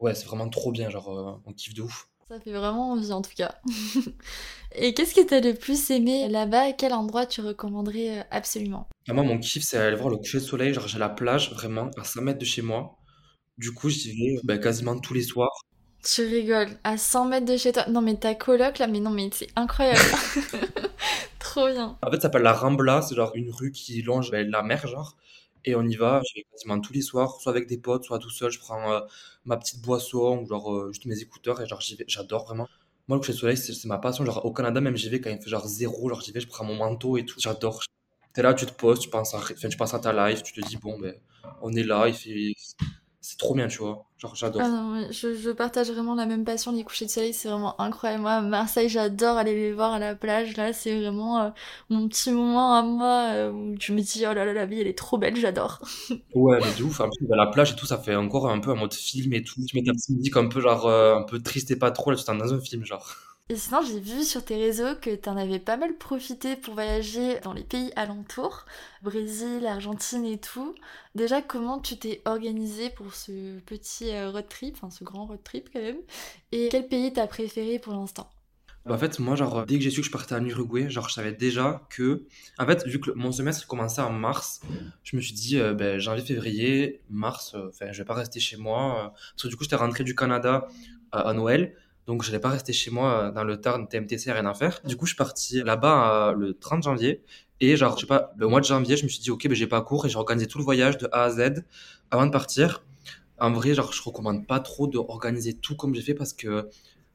[0.00, 0.90] ouais, c'est vraiment trop bien.
[0.90, 2.08] Genre, on kiffe de ouf.
[2.28, 3.54] Ça fait vraiment envie en tout cas.
[4.74, 6.72] Et qu'est-ce que t'as le plus aimé là-bas?
[6.72, 8.88] Quel endroit tu recommanderais euh, absolument?
[9.08, 10.72] Ah, moi, mon kiff, c'est aller voir le coucher de soleil.
[10.72, 12.96] Genre, j'ai la plage, vraiment, à 100 mètres de chez moi.
[13.58, 15.52] Du coup, j'y vais ben, quasiment tous les soirs.
[16.02, 17.86] Tu rigoles, à 100 mètres de chez toi.
[17.88, 20.00] Non mais ta coloc là, mais non mais c'est incroyable.
[21.38, 21.96] Trop bien.
[22.02, 24.86] En fait, ça s'appelle la Rambla, c'est genre une rue qui longe ben, la mer,
[24.86, 25.16] genre.
[25.64, 28.18] Et on y va, je vais quasiment tous les soirs, soit avec des potes, soit
[28.18, 28.50] tout seul.
[28.50, 29.00] Je prends euh,
[29.44, 31.80] ma petite boisson, ou genre euh, juste mes écouteurs, et genre.
[32.06, 32.68] J'adore vraiment.
[33.08, 34.24] Moi, le coucher de soleil, c'est ma passion.
[34.24, 36.48] Genre, au Canada, même, j'y vais quand il fait genre zéro, genre j'y vais, je
[36.48, 37.38] prends mon manteau et tout.
[37.40, 37.82] J'adore.
[38.34, 40.66] T'es là, tu te poses, tu penses à, tu penses à ta life, tu te
[40.66, 41.14] dis, bon, ben,
[41.62, 42.52] on est là, il fait.
[43.26, 44.06] C'est trop bien, tu vois.
[44.18, 44.68] Genre, Ah j'adore.
[44.68, 48.22] mais je, je partage vraiment la même passion, les couchers de soleil, c'est vraiment incroyable.
[48.22, 50.56] Moi, à Marseille, j'adore aller les voir à la plage.
[50.56, 51.50] Là, c'est vraiment euh,
[51.88, 54.80] mon petit moment à moi euh, où je me dis, oh là là, la vie,
[54.80, 55.80] elle est trop belle, j'adore.
[56.34, 57.00] Ouais, mais de ouf.
[57.00, 59.32] En plus, bah, la plage et tout, ça fait encore un peu un mode film
[59.34, 59.64] et tout.
[59.66, 62.10] Tu mets ta petite musique un peu, genre, euh, un peu triste et pas trop,
[62.10, 63.14] là, tu t'es dans un film, genre.
[63.50, 67.40] Et sinon, j'ai vu sur tes réseaux que t'en avais pas mal profité pour voyager
[67.40, 68.64] dans les pays alentours,
[69.02, 70.74] Brésil, Argentine et tout.
[71.14, 75.42] Déjà, comment tu t'es organisé pour ce petit euh, road trip, enfin ce grand road
[75.44, 76.00] trip quand même,
[76.52, 78.30] et quel pays t'as préféré pour l'instant?
[78.86, 81.08] Bah, en fait, moi, genre, dès que j'ai su que je partais en Uruguay, genre,
[81.08, 82.26] je savais déjà que,
[82.58, 84.60] en fait, vu que mon semestre commençait en mars,
[85.02, 88.40] je me suis dit, euh, ben, janvier, février, mars, euh, enfin, je vais pas rester
[88.40, 89.06] chez moi.
[89.06, 90.68] euh, parce que du coup, j'étais rentré du Canada
[91.14, 91.74] euh, à Noël,
[92.06, 94.80] donc je n'allais pas rester chez moi euh, dans le Tarn, TMTC, rien à faire.
[94.84, 97.22] Du coup, je suis parti là-bas euh, le 30 janvier,
[97.60, 99.54] et genre, je sais pas, le mois de janvier, je me suis dit, ok, ben,
[99.54, 101.64] j'ai pas cours, et j'ai organisé tout le voyage de A à Z
[102.10, 102.82] avant de partir.
[103.38, 106.68] En vrai, genre, je recommande pas trop d'organiser tout comme j'ai fait parce que,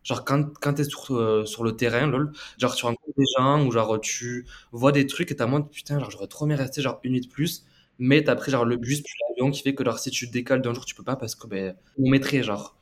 [0.04, 3.66] genre, quand, quand t'es sur, euh, sur le terrain, lol, genre, tu rencontres des gens
[3.66, 6.56] ou genre, tu vois des trucs et t'as moins de putain, genre, j'aurais trop aimé
[6.56, 7.66] rester genre une nuit de plus,
[8.00, 10.62] mais t'as pris genre le bus puis l'avion qui fait que, genre, si tu décales
[10.62, 12.76] d'un jour, tu peux pas parce que, ben, on mettrait, genre.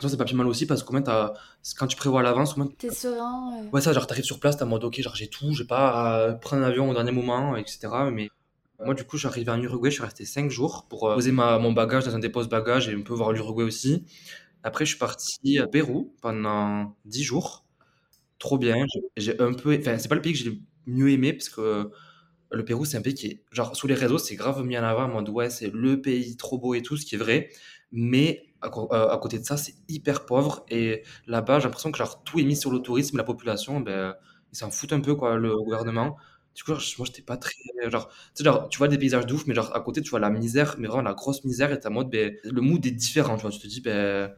[0.00, 0.92] Ça, c'est pas plus mal aussi parce que,
[1.78, 3.64] quand tu prévois à l'avance, T'es serein?
[3.64, 5.64] euh, Ouais, ça, genre, t'arrives sur place, t'es en mode, ok, genre, j'ai tout, j'ai
[5.64, 8.10] pas à prendre un avion au dernier moment, etc.
[8.10, 8.28] Mais
[8.84, 11.14] moi, du coup, je suis arrivé en Uruguay, je suis resté 5 jours pour euh,
[11.14, 14.04] poser ma, mon bagage dans un dépose-bagage et un peu voir l'Uruguay aussi.
[14.62, 17.64] Après, je suis parti à Pérou pendant 10 jours.
[18.38, 18.76] Trop bien.
[19.16, 19.76] J'ai j'ai un peu.
[19.78, 21.90] Enfin, c'est pas le pays que j'ai le mieux aimé parce que
[22.52, 23.44] le Pérou, c'est un pays qui est.
[23.52, 26.36] Genre, sous les réseaux, c'est grave mis en avant en mode, ouais, c'est le pays
[26.36, 27.50] trop beau et tout, ce qui est vrai.
[27.92, 30.64] Mais euh, à côté de ça, c'est hyper pauvre.
[30.68, 33.16] Et là-bas, j'ai l'impression que genre, tout est mis sur le tourisme.
[33.16, 34.14] La population, ben,
[34.52, 36.16] ils s'en foutent un peu, quoi, le gouvernement.
[36.54, 37.52] Du coup, moi, j'étais pas très.
[37.88, 40.76] Genre, tu vois des paysages de ouf, mais genre, à côté, tu vois la misère,
[40.78, 43.42] mais vraiment la grosse misère, et t'es en mode, ben, le mood est différent, tu
[43.42, 43.50] vois.
[43.50, 44.32] Tu te dis, ben.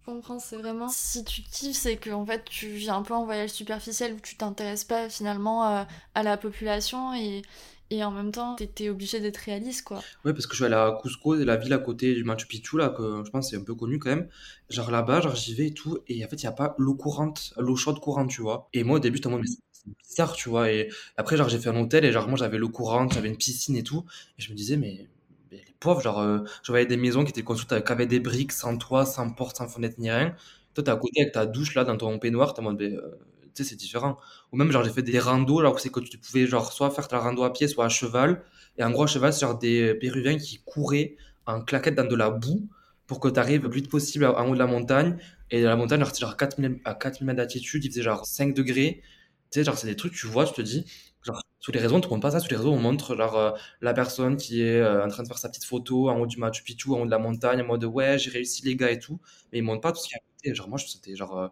[0.00, 0.88] Je comprends, c'est vraiment.
[0.88, 4.20] Si tu kiffes, c'est que en fait, tu viens un peu en voyage superficiel où
[4.20, 5.84] tu t'intéresses pas finalement euh,
[6.14, 7.42] à la population et,
[7.90, 10.10] et en même temps, t'étais obligé d'être réaliste, quoi.
[10.24, 12.78] Ouais, parce que je suis allé à Cusco, la ville à côté du Machu Picchu,
[12.78, 14.28] là, que je pense c'est un peu connu quand même.
[14.70, 16.94] Genre là-bas, genre j'y vais et tout, et en fait, il y a pas l'eau
[16.94, 18.68] courante, l'eau chaude courante, tu vois.
[18.72, 20.70] Et moi, au début, j'étais en mode, c'est bizarre, tu vois.
[20.72, 23.36] Et après, genre, j'ai fait un hôtel, et genre, moi, j'avais l'eau courante, j'avais une
[23.36, 24.04] piscine et tout.
[24.38, 25.08] Et je me disais, mais,
[25.52, 28.78] les pauvres, genre, euh, je voyais des maisons qui étaient construites avec, des briques, sans
[28.78, 30.34] toit, sans porte, sans fenêtre, ni rien.
[30.74, 33.18] Toi, t'es à côté avec ta douche, là, dans ton peignoir, t'es en mode, euh,
[33.62, 34.16] c'est différent.
[34.52, 36.90] Ou même, genre, j'ai fait des randos, alors que c'est que tu pouvais, genre, soit
[36.90, 38.42] faire ta rando à pied, soit à cheval.
[38.78, 42.30] Et en gros, à cheval, c'est des Péruviens qui couraient en claquette dans de la
[42.30, 42.68] boue
[43.06, 45.16] pour que tu arrives le plus vite possible en haut de la montagne.
[45.50, 48.54] Et de la montagne, c'est genre 4000, à 4000 mètres d'altitude, il faisait genre 5
[48.54, 49.02] degrés.
[49.50, 50.84] Tu sais, genre, c'est des trucs, tu vois, tu te dis,
[51.22, 53.36] genre, sous les réseaux, on te montre pas ça, sous les réseaux, on montre, genre,
[53.38, 56.26] euh, la personne qui est euh, en train de faire sa petite photo en haut
[56.26, 58.90] du Machu Picchu, en haut de la montagne, en mode, ouais, j'ai réussi les gars
[58.90, 59.20] et tout.
[59.52, 60.54] Mais ils montrent pas tout ce qu'il y a à.
[60.54, 61.48] Genre, moi, je sentais, genre, euh,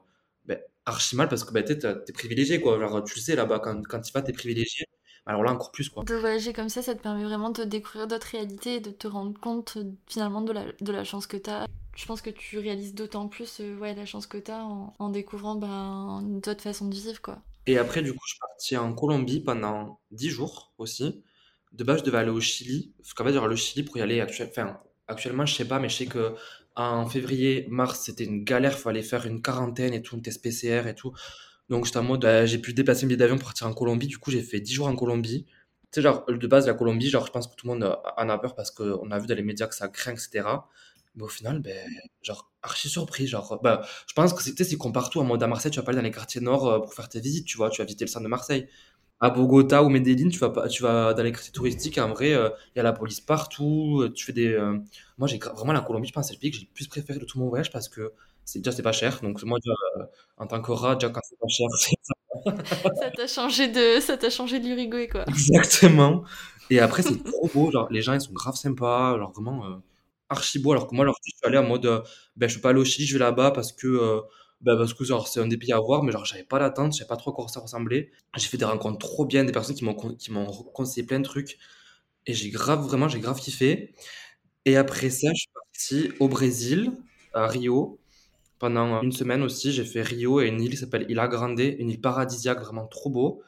[0.46, 2.78] ben, archi mal parce que, tu sais, t'es t'es privilégié, quoi.
[2.78, 4.86] Genre, tu le sais, là-bas, quand, quand tu vas, t'es privilégié.
[5.26, 6.02] Alors là, encore plus, quoi.
[6.04, 9.06] De voyager comme ça, ça te permet vraiment de découvrir d'autres réalités et de te
[9.06, 11.66] rendre compte euh, finalement de la, de la chance que t'as.
[11.94, 15.10] Je pense que tu réalises d'autant plus euh, ouais, la chance que t'as en, en
[15.10, 17.38] découvrant ben, d'autres façons de vivre, quoi.
[17.66, 21.22] Et après, du coup, je suis parti en Colombie pendant 10 jours aussi.
[21.72, 22.92] De base, je devais aller au Chili.
[22.98, 24.48] Parce qu'en fait, genre, le Chili, pour y aller, actuel...
[24.50, 26.34] enfin, actuellement, je sais pas, mais je sais que
[26.76, 28.78] en février, mars, c'était une galère.
[28.78, 31.12] Fallait faire une quarantaine et tout, une test PCR et tout.
[31.68, 34.06] Donc, j'étais en mode, euh, j'ai pu déplacer un billet d'avion pour partir en Colombie.
[34.06, 35.46] Du coup, j'ai fait 10 jours en Colombie.
[35.90, 37.94] Tu sais, genre, de base, la Colombie, genre, je pense que tout le monde euh,
[38.16, 40.42] en a peur parce qu'on a vu dans les médias que ça craint, etc.
[41.14, 41.88] Mais au final, ben,
[42.22, 43.26] genre, archi surpris.
[43.26, 45.20] Genre, bah, je pense que c'est, comme partout.
[45.20, 47.08] En mode, à Marseille, tu vas pas aller dans les quartiers nord euh, pour faire
[47.08, 47.70] tes visites, tu vois.
[47.70, 48.68] Tu vas visiter le centre de Marseille.
[49.22, 51.98] À Bogota ou Medellín, tu vas pas, tu vas dans les quartiers touristiques.
[51.98, 54.00] En vrai, euh, il y a la police partout.
[54.02, 54.48] euh, Tu fais des.
[54.52, 54.78] euh,
[55.18, 57.18] Moi, j'ai vraiment la Colombie, je pense, c'est le pays que j'ai le plus préféré
[57.20, 58.12] de tout mon voyage parce que
[58.44, 59.20] c'est déjà, c'est pas cher.
[59.22, 60.06] Donc, moi, déjà, euh,
[60.38, 61.94] en tant que rat, déjà, quand c'est pas cher, c'est
[63.00, 65.24] Ça t'a changé de, ça t'a changé de l'Uruguay, quoi.
[65.28, 66.24] Exactement.
[66.70, 67.70] Et après, c'est trop beau.
[67.70, 69.16] Genre, les gens, ils sont grave sympas.
[69.18, 69.76] Genre, vraiment, euh,
[70.28, 70.72] archi beau.
[70.72, 72.00] Alors que moi, je suis allé en mode, euh,
[72.36, 74.22] ben, je peux pas aller au Chili, je vais là-bas parce que,
[74.62, 76.02] ben, parce que, genre, c'est un des pays à voir.
[76.02, 78.10] Mais, genre, j'avais pas d'attente, je savais pas trop quoi ça ressemblait.
[78.36, 81.24] J'ai fait des rencontres trop bien, des personnes qui m'ont, qui m'ont conseillé plein de
[81.24, 81.58] trucs.
[82.26, 83.94] Et j'ai grave, vraiment, j'ai grave kiffé.
[84.66, 86.92] Et après ça, je suis parti au Brésil,
[87.34, 87.98] à Rio.
[88.58, 91.90] Pendant une semaine aussi, j'ai fait Rio et une île qui s'appelle Ilha Grande, une
[91.90, 93.42] île paradisiaque, vraiment trop beau.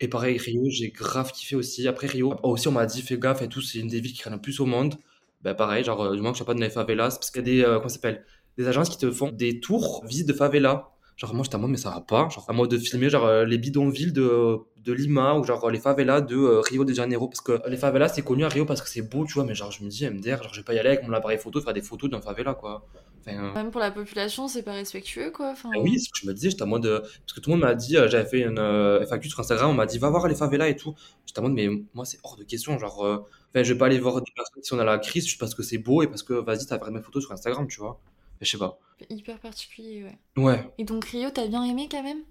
[0.00, 1.86] Et pareil, Rio, j'ai grave kiffé aussi.
[1.88, 4.12] Après Rio, oh, aussi on m'a dit fais gaffe et tout, c'est une des villes
[4.12, 4.96] qui craignent le plus au monde.
[5.42, 7.42] Ben pareil, genre euh, du moment que je pas dans les favelas, parce qu'il y
[7.42, 8.24] a des, euh, comment s'appelle,
[8.58, 10.90] des agences qui te font des tours visite de favela.
[11.16, 13.24] Genre moi j'étais en mode mais ça va pas, genre à mode de filmer genre
[13.26, 17.26] euh, les bidonvilles de, de Lima ou genre les favelas de euh, Rio de Janeiro.
[17.28, 19.54] Parce que les favelas c'est connu à Rio parce que c'est beau, tu vois, mais
[19.54, 21.60] genre je me dis MDR, genre je vais pas y aller avec mon appareil photo
[21.60, 22.86] faire des photos d'un favela quoi.
[23.26, 25.50] Enfin, euh, Même pour la population, c'est pas respectueux, quoi.
[25.50, 26.86] Enfin, ah oui, c'est ce que je me disais, j'étais en mode.
[26.86, 29.40] euh, Parce que tout le monde m'a dit, euh, j'avais fait une euh, FAQ sur
[29.40, 30.94] Instagram, on m'a dit, va voir les favelas et tout.
[31.26, 32.78] J'étais en mode, mais moi, c'est hors de question.
[32.78, 33.16] Genre, euh,
[33.52, 35.54] enfin, je vais pas aller voir des personnes qui sont dans la crise juste parce
[35.56, 38.00] que c'est beau et parce que, vas-y, t'as fait mes photos sur Instagram, tu vois.
[38.40, 38.78] Je sais pas.
[39.10, 40.42] hyper particulier, ouais.
[40.42, 40.70] Ouais.
[40.78, 42.22] Et donc Rio, t'as bien aimé quand même?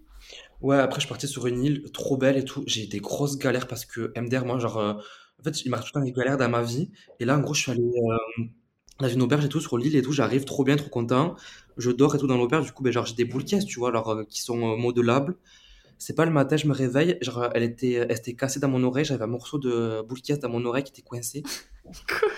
[0.61, 2.63] Ouais, après, je parti sur une île trop belle et tout.
[2.65, 4.93] J'ai eu des grosses galères parce que MDR, moi, genre, euh,
[5.39, 6.89] en fait, il m'arrive tout le temps des galères dans ma vie.
[7.19, 8.43] Et là, en gros, je suis allé euh,
[8.99, 10.11] dans une auberge et tout, sur l'île et tout.
[10.11, 11.35] J'arrive trop bien, trop content.
[11.77, 12.65] Je dors et tout dans l'auberge.
[12.65, 14.77] Du coup, ben, genre, j'ai des boules caisses, tu vois, alors, euh, qui sont euh,
[14.77, 15.35] modelables.
[15.99, 17.17] C'est pas le matin, je me réveille.
[17.21, 19.05] Genre, elle était, elle était cassée dans mon oreille.
[19.05, 21.43] J'avais un morceau de boule caisse dans mon oreille qui était coincé.
[21.83, 22.29] Quoi?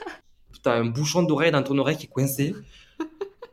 [0.62, 2.54] T'as un bouchon d'oreille dans ton oreille qui est coincé.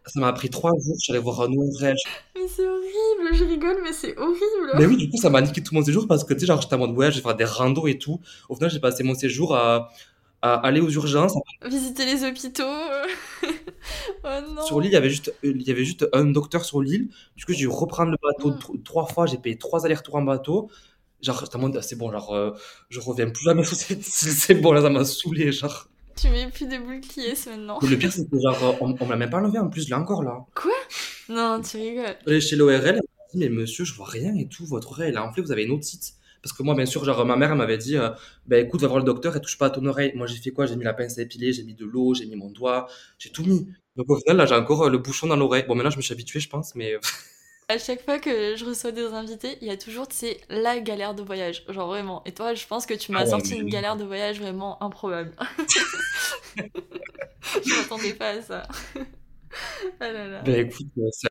[0.07, 0.95] Ça m'a pris trois jours.
[0.99, 1.95] Je suis allé voir un ORL.
[2.37, 4.73] Mais c'est horrible, je rigole, mais c'est horrible.
[4.79, 6.61] Mais oui, du coup, ça m'a niqué tout mon séjour parce que, tu sais, genre,
[6.63, 8.21] j'étais en mode, ouais, je vais faire des randos et tout.
[8.49, 9.91] Au final, j'ai passé mon séjour à,
[10.43, 11.35] à aller aux urgences.
[11.69, 12.63] Visiter les hôpitaux.
[12.63, 13.05] euh.
[14.25, 14.81] oh Sur non.
[14.81, 17.09] l'île, il y avait juste, il y avait juste un docteur sur l'île.
[17.37, 18.59] Du coup, j'ai dû reprendre le bateau Mm.
[18.59, 19.27] tr- trois fois.
[19.27, 20.71] J'ai payé trois allers-retours en bateau.
[21.23, 22.51] Genre, ah, c'est bon, genre, euh,
[22.91, 25.89] je reviens plus jamais sur c'est bon, là, ça m'a saoulé, genre.
[26.17, 27.79] Tu mets plus de boules qui est maintenant.
[27.83, 29.89] Le pire, c'est que, genre, euh, on, on me l'a même pas enlevé en plus,
[29.89, 30.47] l'ai encore là.
[30.55, 30.73] Quoi?
[31.29, 32.41] Non, tu rigoles.
[32.41, 33.01] Chez l'ORL, elle m'a
[33.33, 35.65] dit, mais monsieur, je vois rien et tout, votre oreille, elle a enflé, vous avez
[35.65, 36.15] une otite.
[36.43, 38.11] Parce que moi, bien sûr, genre, ma mère, elle m'avait dit, euh,
[38.47, 40.13] bah écoute, va voir le docteur, elle touche pas à ton oreille.
[40.15, 40.67] Moi, j'ai fait quoi?
[40.67, 43.31] J'ai mis la pince à épiler, j'ai mis de l'eau, j'ai mis mon doigt, j'ai
[43.31, 43.67] tout mis.
[43.97, 45.65] Donc au final, là, j'ai encore euh, le bouchon dans l'oreille.
[45.67, 46.95] Bon, maintenant, je me suis habitué, je pense, mais.
[47.69, 50.79] À chaque fois que je reçois des invités, il y a toujours, tu sais, la
[50.79, 51.65] galère de voyage.
[51.69, 52.23] Genre vraiment.
[52.25, 54.39] Et toi, je pense que tu Ah m'as ouais, sorti mais une galère de voyage
[54.41, 55.35] vraiment improbable.
[56.57, 58.63] je m'attendais pas à ça.
[60.01, 60.43] Ah là là.
[60.45, 61.29] Ben écoute, euh, c'est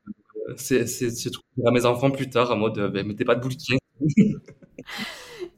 [0.58, 1.42] c'est- c'est- c'est tout.
[1.66, 3.78] À mes enfants plus tard, en mode, ben, mettez pas de boule qui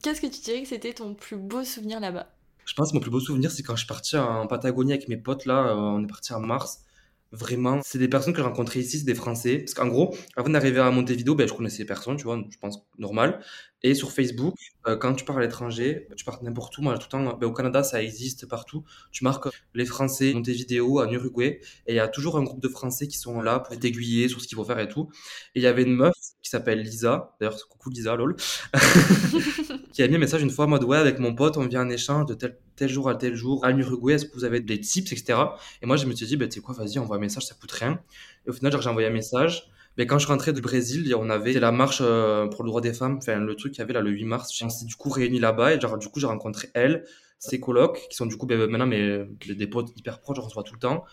[0.01, 2.27] Qu'est-ce que tu dirais que c'était ton plus beau souvenir là-bas?
[2.65, 5.07] Je pense que mon plus beau souvenir, c'est quand je suis parti en Patagonie avec
[5.07, 6.83] mes potes, là, euh, on est parti en mars.
[7.31, 9.59] Vraiment, c'est des personnes que j'ai rencontrées ici, c'est des Français.
[9.59, 12.85] Parce qu'en gros, avant d'arriver à Montevideo, ben, je connaissais personne, tu vois, je pense
[12.97, 13.41] normal.
[13.83, 14.55] Et sur Facebook,
[14.87, 17.47] euh, quand tu pars à l'étranger, tu pars n'importe où, moi tout le temps, ben,
[17.47, 18.83] au Canada, ça existe partout.
[19.11, 22.69] Tu marques les Français, Montevideo, en Uruguay, et il y a toujours un groupe de
[22.69, 25.09] Français qui sont là pour t'aiguiller sur ce qu'il faut faire et tout.
[25.53, 28.35] Et il y avait une meuf qui s'appelle Lisa, d'ailleurs, coucou Lisa, lol,
[29.97, 31.81] qui a mis un message une fois en mode ouais, avec mon pote, on vient
[31.81, 34.59] en échange de tel, tel jour à tel jour à l'Uruguay, est-ce que vous avez
[34.59, 35.39] des tips, etc.
[35.81, 37.55] Et moi, je me suis dit, bah, tu sais quoi, vas-y, envoie un message, ça
[37.55, 37.99] coûte rien.
[38.45, 39.71] Et au final, j'ai envoyé un message.
[39.97, 42.93] Mais quand je rentré du Brésil, on avait la marche euh, pour le droit des
[42.93, 44.61] femmes, le truc qu'il y avait là le 8 mars.
[44.61, 47.03] On s'est du coup réunis là-bas et genre du coup j'ai rencontré elle,
[47.39, 50.53] ses colocs qui sont du coup ben, maintenant mais des potes hyper proches, on se
[50.53, 51.05] voit tout le temps.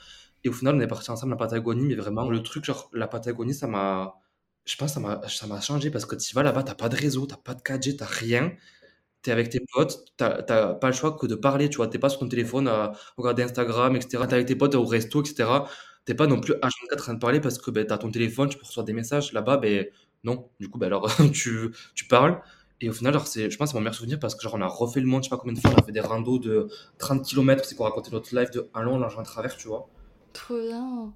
[0.45, 3.09] Et au final on est partis ensemble à Patagonie, mais vraiment le truc genre la
[3.09, 4.21] Patagonie ça m'a,
[4.65, 7.27] je pense m'a ça m'a changé parce que tu vas là-bas t'as pas de réseau,
[7.27, 8.53] t'as pas de 4G, t'as rien.
[9.23, 11.89] T'es avec tes potes, t'as t'as pas le choix que de parler, tu vois.
[11.89, 14.25] T'es pas sur ton téléphone à regarder Instagram, etc.
[14.29, 15.47] T'es avec tes potes au resto, etc
[16.05, 18.11] t'es pas non plus H24 en train de parler parce que ben, tu as ton
[18.11, 19.33] téléphone, tu recevoir des messages.
[19.33, 19.87] Là-bas, ben,
[20.23, 20.49] non.
[20.61, 22.41] Du coup, ben, alors, tu, tu parles.
[22.81, 24.61] Et au final, genre, je pense que c'est mon meilleur souvenir parce que genre, on
[24.61, 26.39] a refait le monde, je sais pas combien de fois, on a fait des randos
[26.39, 29.69] de 30 km, c'est qu'on racontait notre live de un long, là, à travers, tu
[29.69, 29.89] vois.
[30.33, 31.15] Trop bien.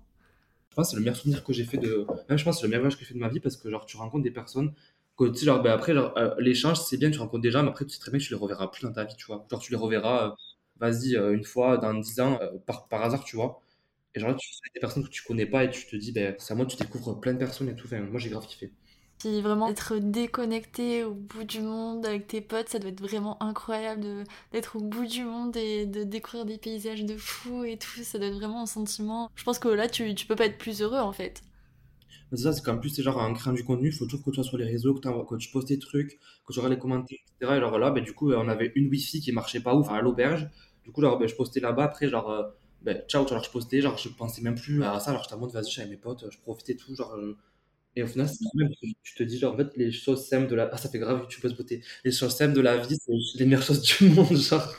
[0.78, 2.06] Pense c'est le meilleur souvenir que j'ai fait de.
[2.28, 3.56] Même, je pense que c'est le meilleur voyage que j'ai fait de ma vie parce
[3.56, 4.72] que genre, tu rencontres des personnes.
[5.16, 7.70] Que, tu sais, genre, ben, après, euh, l'échange, c'est bien, tu rencontres des gens, mais
[7.70, 9.44] après, tu sais très bien que tu les reverras plus dans ta vie, tu vois.
[9.50, 10.32] Genre, tu les reverras, euh,
[10.78, 13.60] vas-y, euh, une fois dans 10 ans, par, par hasard, tu vois.
[14.14, 16.34] Et genre, tu fais des personnes que tu connais pas et tu te dis, ben,
[16.38, 17.86] c'est à moi, tu découvres plein de personnes et tout.
[17.86, 18.72] Enfin, moi, j'ai grave kiffé.
[19.18, 23.42] Puis vraiment être déconnecté au bout du monde avec tes potes, ça doit être vraiment
[23.42, 28.02] incroyable d'être au bout du monde et de découvrir des paysages de fou et tout.
[28.04, 29.30] Ça doit être vraiment un sentiment.
[29.34, 31.42] Je pense que là, tu, tu peux pas être plus heureux en fait.
[32.30, 34.30] C'est ça, c'est qu'en plus, c'est genre en créant du contenu, il faut toujours que
[34.30, 36.78] tu sois sur les réseaux, que, que tu postes tes trucs, que tu regardes les
[36.78, 37.56] commentaires, etc.
[37.56, 40.00] Et genre là, ben, du coup, on avait une wifi qui marchait pas ouf à
[40.02, 40.48] l'auberge.
[40.84, 41.84] Du coup, genre, ben, je postais là-bas.
[41.84, 42.42] Après, genre, euh,
[42.82, 45.52] ben, ciao, alors je postais, genre je pensais même plus à ça, alors en mode
[45.52, 47.16] vas-y, j'avais mes potes, je profitais tout, genre.
[47.98, 48.70] Et au final, c'est même
[49.02, 50.70] tu te dis, genre, en fait, les choses simples de la.
[50.72, 51.82] Ah, ça fait grave, tu peux se beauté.
[52.04, 54.76] Les choses simples de la vie, c'est les meilleures choses du monde, genre.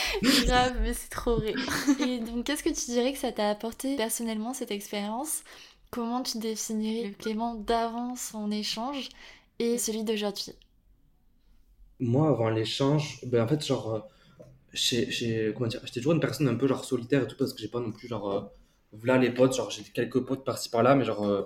[0.44, 1.54] grave, mais c'est trop vrai.
[1.98, 5.42] Et donc, qu'est-ce que tu dirais que ça t'a apporté personnellement, cette expérience?
[5.90, 9.08] Comment tu définirais le Clément d'avant son échange
[9.58, 10.52] et celui d'aujourd'hui?
[12.00, 14.08] Moi, avant l'échange, ben en fait, genre
[14.74, 17.80] dire j'étais toujours une personne un peu genre solitaire et tout parce que j'ai pas
[17.80, 18.42] non plus genre euh,
[18.92, 21.42] voilà les potes genre j'ai quelques potes par-ci par-là mais genre euh,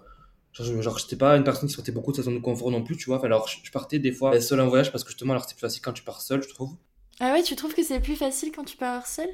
[0.52, 2.82] genre, genre j'étais pas une personne qui sortait beaucoup de sa zone de confort non
[2.82, 3.16] plus tu vois.
[3.18, 5.60] Enfin, alors je, partais des fois seul en voyage parce que justement alors c'est plus
[5.60, 6.74] facile quand tu pars seul je trouve.
[7.20, 9.28] Ah ouais tu trouves que c'est plus facile quand tu pars seul?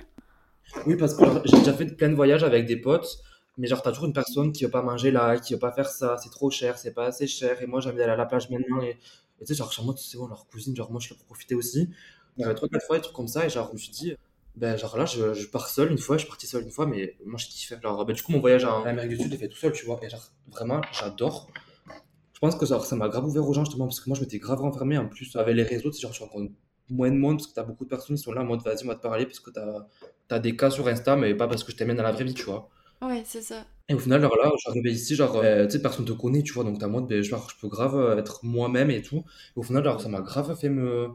[0.87, 3.19] Oui parce que j'ai déjà fait plein de voyages avec des potes
[3.59, 5.89] mais genre t'as toujours une personne qui veut pas manger là qui veut pas faire
[5.89, 8.51] ça c'est trop cher c'est pas assez cher et moi j'aime aller à la plage
[8.51, 8.99] maintenant et
[9.39, 11.89] tu sais genre chez moi c'est bon leur cousine genre moi je peux profiter aussi.
[12.45, 14.15] Avait trois, quatre fois, des trucs comme ça, et genre, je me suis dit,
[14.57, 16.87] ben, genre là, je, je pars seul une fois, je suis parti seul une fois,
[16.87, 17.75] mais moi, je kiffe.
[17.83, 19.85] Genre, ben, du coup, mon voyage en Amérique du Sud, j'ai fait tout seul, tu
[19.85, 21.51] vois, et genre, vraiment, j'adore.
[22.33, 24.23] Je pense que genre, ça m'a grave ouvert aux gens, justement, parce que moi, je
[24.23, 24.97] m'étais grave renfermé.
[24.99, 26.53] En plus, avec les réseaux, tu genre, tu rencontres
[26.88, 28.85] moins de monde, parce que t'as beaucoup de personnes qui sont là en mode, vas-y,
[28.85, 29.87] on va te parler, parce que t'as
[30.31, 32.35] as des cas sur Insta, mais pas parce que je t'amène dans la vraie vie,
[32.35, 32.71] tu vois.
[33.03, 33.66] Ouais, c'est ça.
[33.88, 36.53] Et au final, alors là, j'arrivais ici, genre, euh, tu sais, personne te connaît, tu
[36.55, 39.19] vois, donc t'as mode, ben, genre, je peux grave euh, être moi-même et tout.
[39.19, 41.09] Et au final, alors, ça m'a grave fait me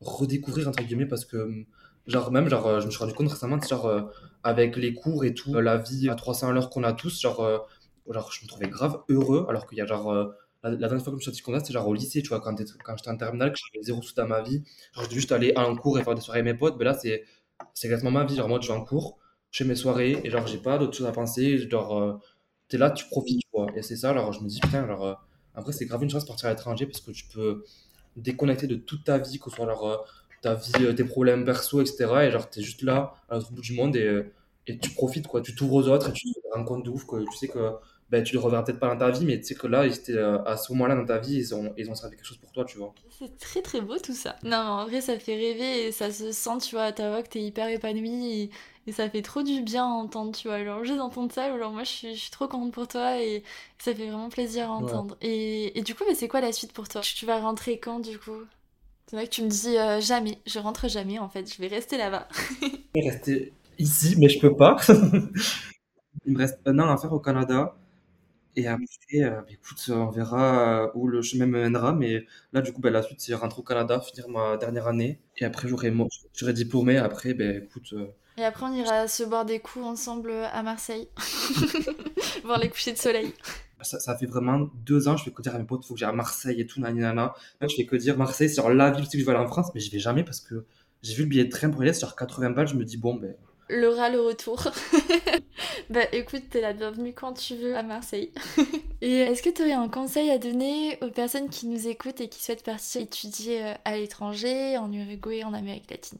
[0.00, 1.64] redécouvrir entre guillemets parce que
[2.06, 4.02] genre même genre euh, je me suis rendu compte récemment genre euh,
[4.42, 7.20] avec les cours et tout euh, la vie à 300 à l'heure qu'on a tous
[7.20, 7.68] genre
[8.08, 10.12] genre je me trouvais grave heureux alors qu'il y a genre
[10.64, 12.40] la, dernière fois que je me suis senti compte c'était genre au lycée tu vois
[12.40, 14.62] quand, quand j'étais en terminale que j'avais zéro sous dans ma vie.
[14.94, 16.84] Genre je juste aller à un cours et faire des soirées avec mes potes mais
[16.84, 17.24] là c'est
[17.74, 19.18] c'est exactement ma vie genre moi je vais en cours
[19.50, 22.20] je fais mes soirées et genre j'ai pas d'autre chose à penser genre
[22.68, 23.66] t'es là tu profites tu vois.
[23.76, 26.28] Et c'est ça alors je me dis putain genre après c'est grave une chance de
[26.28, 27.64] partir à l'étranger parce que tu peux
[28.16, 30.06] déconnecté de toute ta vie, que ce soit alors,
[30.42, 32.26] ta vie, euh, tes problèmes perso, etc.
[32.26, 34.32] Et genre, t'es juste là, à l'autre bout du monde, et, euh,
[34.66, 35.40] et tu profites, quoi.
[35.40, 37.72] Tu t'ouvres aux autres et tu te rends compte de ouf, que tu sais que
[38.10, 40.18] ben, tu les reverras peut-être pas dans ta vie, mais tu sais que là, ils
[40.44, 42.64] à ce moment-là dans ta vie, ils ont, ils ont servi quelque chose pour toi,
[42.66, 42.92] tu vois.
[43.18, 44.36] C'est très très beau tout ça.
[44.42, 47.22] Non, en vrai, ça fait rêver et ça se sent, tu vois, à ta voix
[47.22, 48.50] que t'es hyper épanoui
[48.86, 50.56] et, ça fait trop du bien à entendre, tu vois.
[50.56, 53.44] Alors, juste d'entendre ça, alors moi, je suis, je suis, trop contente pour toi et
[53.78, 55.16] ça fait vraiment plaisir à entendre.
[55.22, 57.00] Et, et, du coup, mais c'est quoi la suite pour toi?
[57.00, 58.42] Tu vas rentrer quand, du coup?
[59.12, 61.68] C'est vrai que tu me dis euh, jamais, je rentre jamais en fait, je vais
[61.68, 62.26] rester là-bas.
[62.62, 64.78] je vais rester ici, mais je peux pas.
[66.24, 67.76] Il me reste un an à faire au Canada.
[68.56, 71.92] Et après, euh, bah, écoute, on verra euh, où le chemin me mènera.
[71.92, 75.20] Mais là, du coup, bah, la suite, c'est rentrer au Canada, finir ma dernière année.
[75.36, 75.92] Et après, j'aurai,
[76.32, 76.96] j'aurai diplômé.
[76.96, 77.92] Après, ben écoute.
[77.92, 78.06] Euh,
[78.38, 81.10] et après, on ira se boire des coups ensemble à Marseille.
[82.44, 83.34] Voir les couchers de soleil.
[83.82, 85.94] Ça, ça fait vraiment deux ans, je fais que dire à mes potes, il faut
[85.94, 87.34] que j'aille à Marseille et tout, nanana.
[87.60, 89.48] Là, je fais que dire Marseille, c'est genre la ville que je vais aller en
[89.48, 90.64] France, mais je vais jamais parce que
[91.02, 92.84] j'ai vu le billet de train pour y aller, c'est genre 80 balles, je me
[92.84, 93.34] dis, bon, ben.
[93.68, 94.70] Le rat, le retour.
[95.90, 98.30] bah écoute, t'es la bienvenue quand tu veux à Marseille.
[99.00, 102.28] et est-ce que tu aurais un conseil à donner aux personnes qui nous écoutent et
[102.28, 106.18] qui souhaitent partir étudier euh, à l'étranger, en Uruguay, en Amérique latine?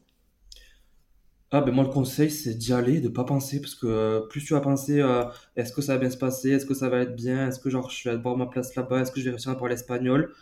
[1.52, 4.42] Ah ben moi le conseil c'est d'y aller, de pas penser parce que euh, plus
[4.42, 5.24] tu vas penser euh,
[5.56, 7.68] est-ce que ça va bien se passer, est-ce que ça va être bien, est-ce que
[7.70, 10.32] genre je vais avoir ma place là-bas, est-ce que je vais réussir à parler espagnol,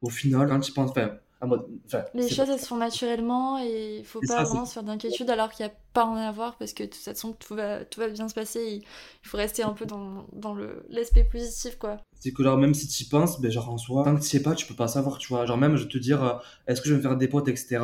[0.00, 1.10] au final quand tu penses, enfin,
[1.42, 4.64] à mode, enfin, Les choses elles se font naturellement et il faut pas ça, vraiment
[4.64, 7.02] se faire d'inquiétude alors qu'il n'y a pas à en avoir parce que de toute
[7.02, 8.60] façon tout va, tout va bien se passer.
[8.60, 11.98] et Il faut rester un peu dans, dans le, l'aspect positif quoi.
[12.18, 14.36] c'est que genre même si tu y penses, ben genre en soi, tant que tu
[14.36, 15.44] es pas, tu peux pas savoir, tu vois.
[15.44, 16.34] Genre même je te dire euh,
[16.66, 17.80] est-ce que je vais me faire des potes, etc.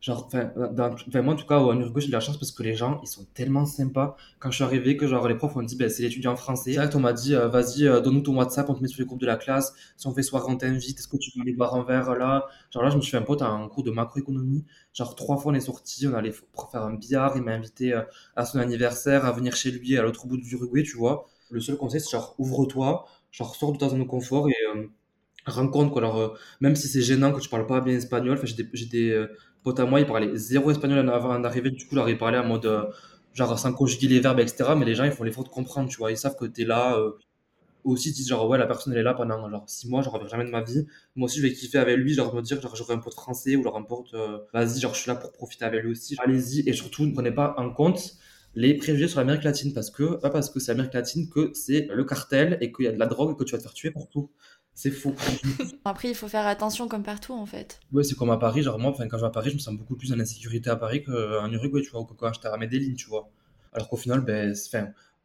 [0.00, 2.52] Genre, enfin, dans- enfin, moi en tout cas en Uruguay j'ai de la chance parce
[2.52, 4.16] que les gens ils sont tellement sympas.
[4.38, 6.70] Quand je suis arrivé, que genre les profs ont dit ben c'est l'étudiant français.
[6.72, 9.06] Direct on m'a dit euh, vas-y euh, donne-nous ton WhatsApp, on te met sur les
[9.06, 9.74] groupes de la classe.
[9.98, 12.46] Si on fait soirée on t'invite, est-ce que tu veux aller boire un verre là?
[12.72, 14.64] Genre là je me suis fait un pote un cours de macroéconomie.
[14.94, 18.00] Genre trois fois on est sortis, on allait faire un billard, il m'a invité euh,
[18.36, 21.26] à son anniversaire, à venir chez lui à l'autre bout du Uruguay, tu vois.
[21.50, 24.86] Le seul conseil c'est genre ouvre-toi, genre sors de ta zone de confort et euh,
[25.46, 26.02] rencontre quoi.
[26.02, 26.28] Alors euh,
[26.60, 29.26] même si c'est gênant que tu parles pas bien espagnol, j'ai des,
[29.62, 32.44] potes à moi, ils parlaient zéro espagnol avant d'arriver, du coup leur ils parlaient en
[32.46, 32.84] mode euh,
[33.34, 34.76] genre sans conjuguer les verbes etc.
[34.76, 36.96] Mais les gens ils font l'effort de comprendre, tu vois, ils savent que t'es là.
[36.98, 37.12] euh,
[37.84, 40.28] aussi ils disent genre ouais la personne elle est là pendant genre six mois, reviens
[40.28, 40.86] jamais de ma vie.
[41.16, 43.56] Moi aussi je vais kiffer avec lui, genre me dire genre j'aurai un pote français
[43.56, 46.16] ou genre un pote euh, vas-y genre je suis là pour profiter avec lui aussi.
[46.22, 48.14] Allez-y et surtout ne prenez pas en compte
[48.54, 51.88] les préjugés sur l'Amérique latine parce que pas parce que c'est l'Amérique latine que c'est
[51.90, 53.72] le cartel et qu'il y a de la drogue et que tu vas te faire
[53.74, 54.30] tuer pour tout.
[54.82, 55.14] C'est faux.
[55.84, 57.80] Après il faut faire attention comme partout en fait.
[57.92, 59.60] Ouais, c'est comme à Paris, genre moi, enfin, quand je vais à Paris, je me
[59.60, 62.48] sens beaucoup plus en insécurité à Paris qu'en Uruguay, tu vois, ou que quand j'étais
[62.48, 63.28] à Medellin, tu vois.
[63.74, 64.54] Alors qu'au final, ben,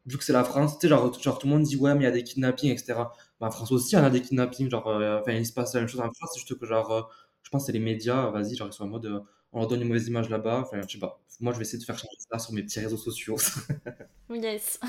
[0.04, 2.00] vu que c'est la France, tu sais, genre, genre tout le monde dit ouais, mais
[2.00, 2.98] il y a des kidnappings, etc.
[3.40, 5.54] Ben, en France aussi, il y en a des kidnappings, genre, euh, enfin, il se
[5.54, 7.00] passe la même chose en France, c'est juste que, genre, euh,
[7.42, 9.20] je pense que c'est les médias, vas-y, genre, ils sont en mode, euh,
[9.56, 11.18] on leur donne une mauvaise image là-bas, enfin, je sais pas.
[11.40, 13.36] Moi, je vais essayer de faire changer ça sur mes petits réseaux sociaux.
[14.28, 14.80] Yes.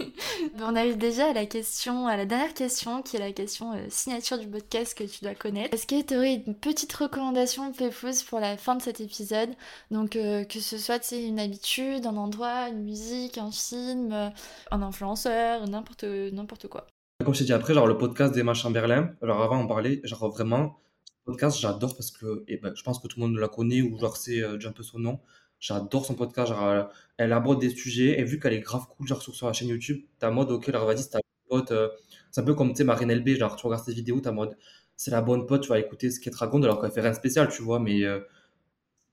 [0.62, 3.84] On arrive déjà à la question, à la dernière question, qui est la question euh,
[3.88, 5.74] signature du podcast que tu dois connaître.
[5.74, 9.50] Est-ce que tu aurais une petite recommandation Pépouze pour la fin de cet épisode?
[9.90, 14.30] Donc euh, que ce soit une habitude, un endroit, une musique, un film, euh,
[14.70, 16.86] un influenceur, n'importe n'importe quoi.
[17.24, 20.28] Comme je t'ai dit après, genre, le podcast d'Emma Chamberlain, genre, avant, on parlait, genre,
[20.30, 20.78] vraiment,
[21.24, 23.98] podcast, j'adore parce que, et ben, je pense que tout le monde la connaît ou
[23.98, 25.20] genre, c'est euh, déjà un peu son nom.
[25.60, 26.86] J'adore son podcast, genre, elle,
[27.18, 29.68] elle aborde des sujets, et vu qu'elle est grave cool, genre, sur, sur la chaîne
[29.68, 31.88] YouTube, t'as mode, ok, alors vas-y, c'est ta pote, euh,
[32.30, 34.56] c'est un peu comme, tu sais, Marine LB, genre, tu regardes ses vidéos, t'as mode,
[34.96, 37.10] c'est la bonne pote, tu vas écouter ce qu'elle te raconte, alors qu'elle fait rien
[37.10, 38.20] de spécial, tu vois, mais euh,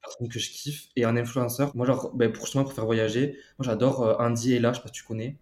[0.02, 0.90] personne que je kiffe.
[0.96, 4.54] Et un influenceur, moi, genre, ben, pour justement, pour faire voyager, moi, j'adore euh, Andy
[4.54, 5.38] et là, je sais pas si tu connais.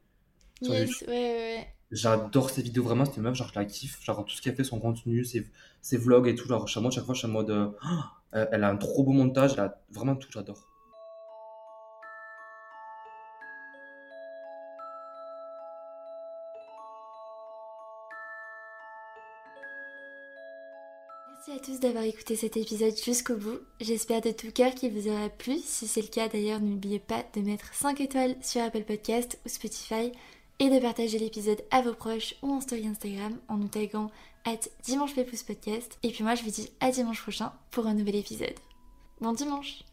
[0.61, 1.15] Yes, ouais, ouais,
[1.57, 1.78] ouais.
[1.91, 4.03] J'adore ses vidéos, vraiment, cette meuf, genre, je la kiffe.
[4.03, 5.47] Genre, tout ce qu'elle fait, son contenu, ses,
[5.81, 6.47] ses vlogs et tout.
[6.47, 7.73] Genre, chaque chaque fois, je suis en mode.
[8.31, 10.69] elle a un trop beau montage, elle a vraiment tout, j'adore.
[21.49, 23.59] Merci à tous d'avoir écouté cet épisode jusqu'au bout.
[23.79, 25.57] J'espère de tout cœur qu'il vous aura plu.
[25.63, 29.49] Si c'est le cas d'ailleurs, n'oubliez pas de mettre 5 étoiles sur Apple Podcast ou
[29.49, 30.11] Spotify
[30.59, 34.11] et de partager l'épisode à vos proches ou en story Instagram en nous taguant
[34.45, 35.17] at dimanche.
[35.17, 38.55] Et puis moi je vous dis à dimanche prochain pour un nouvel épisode.
[39.21, 39.83] Bon dimanche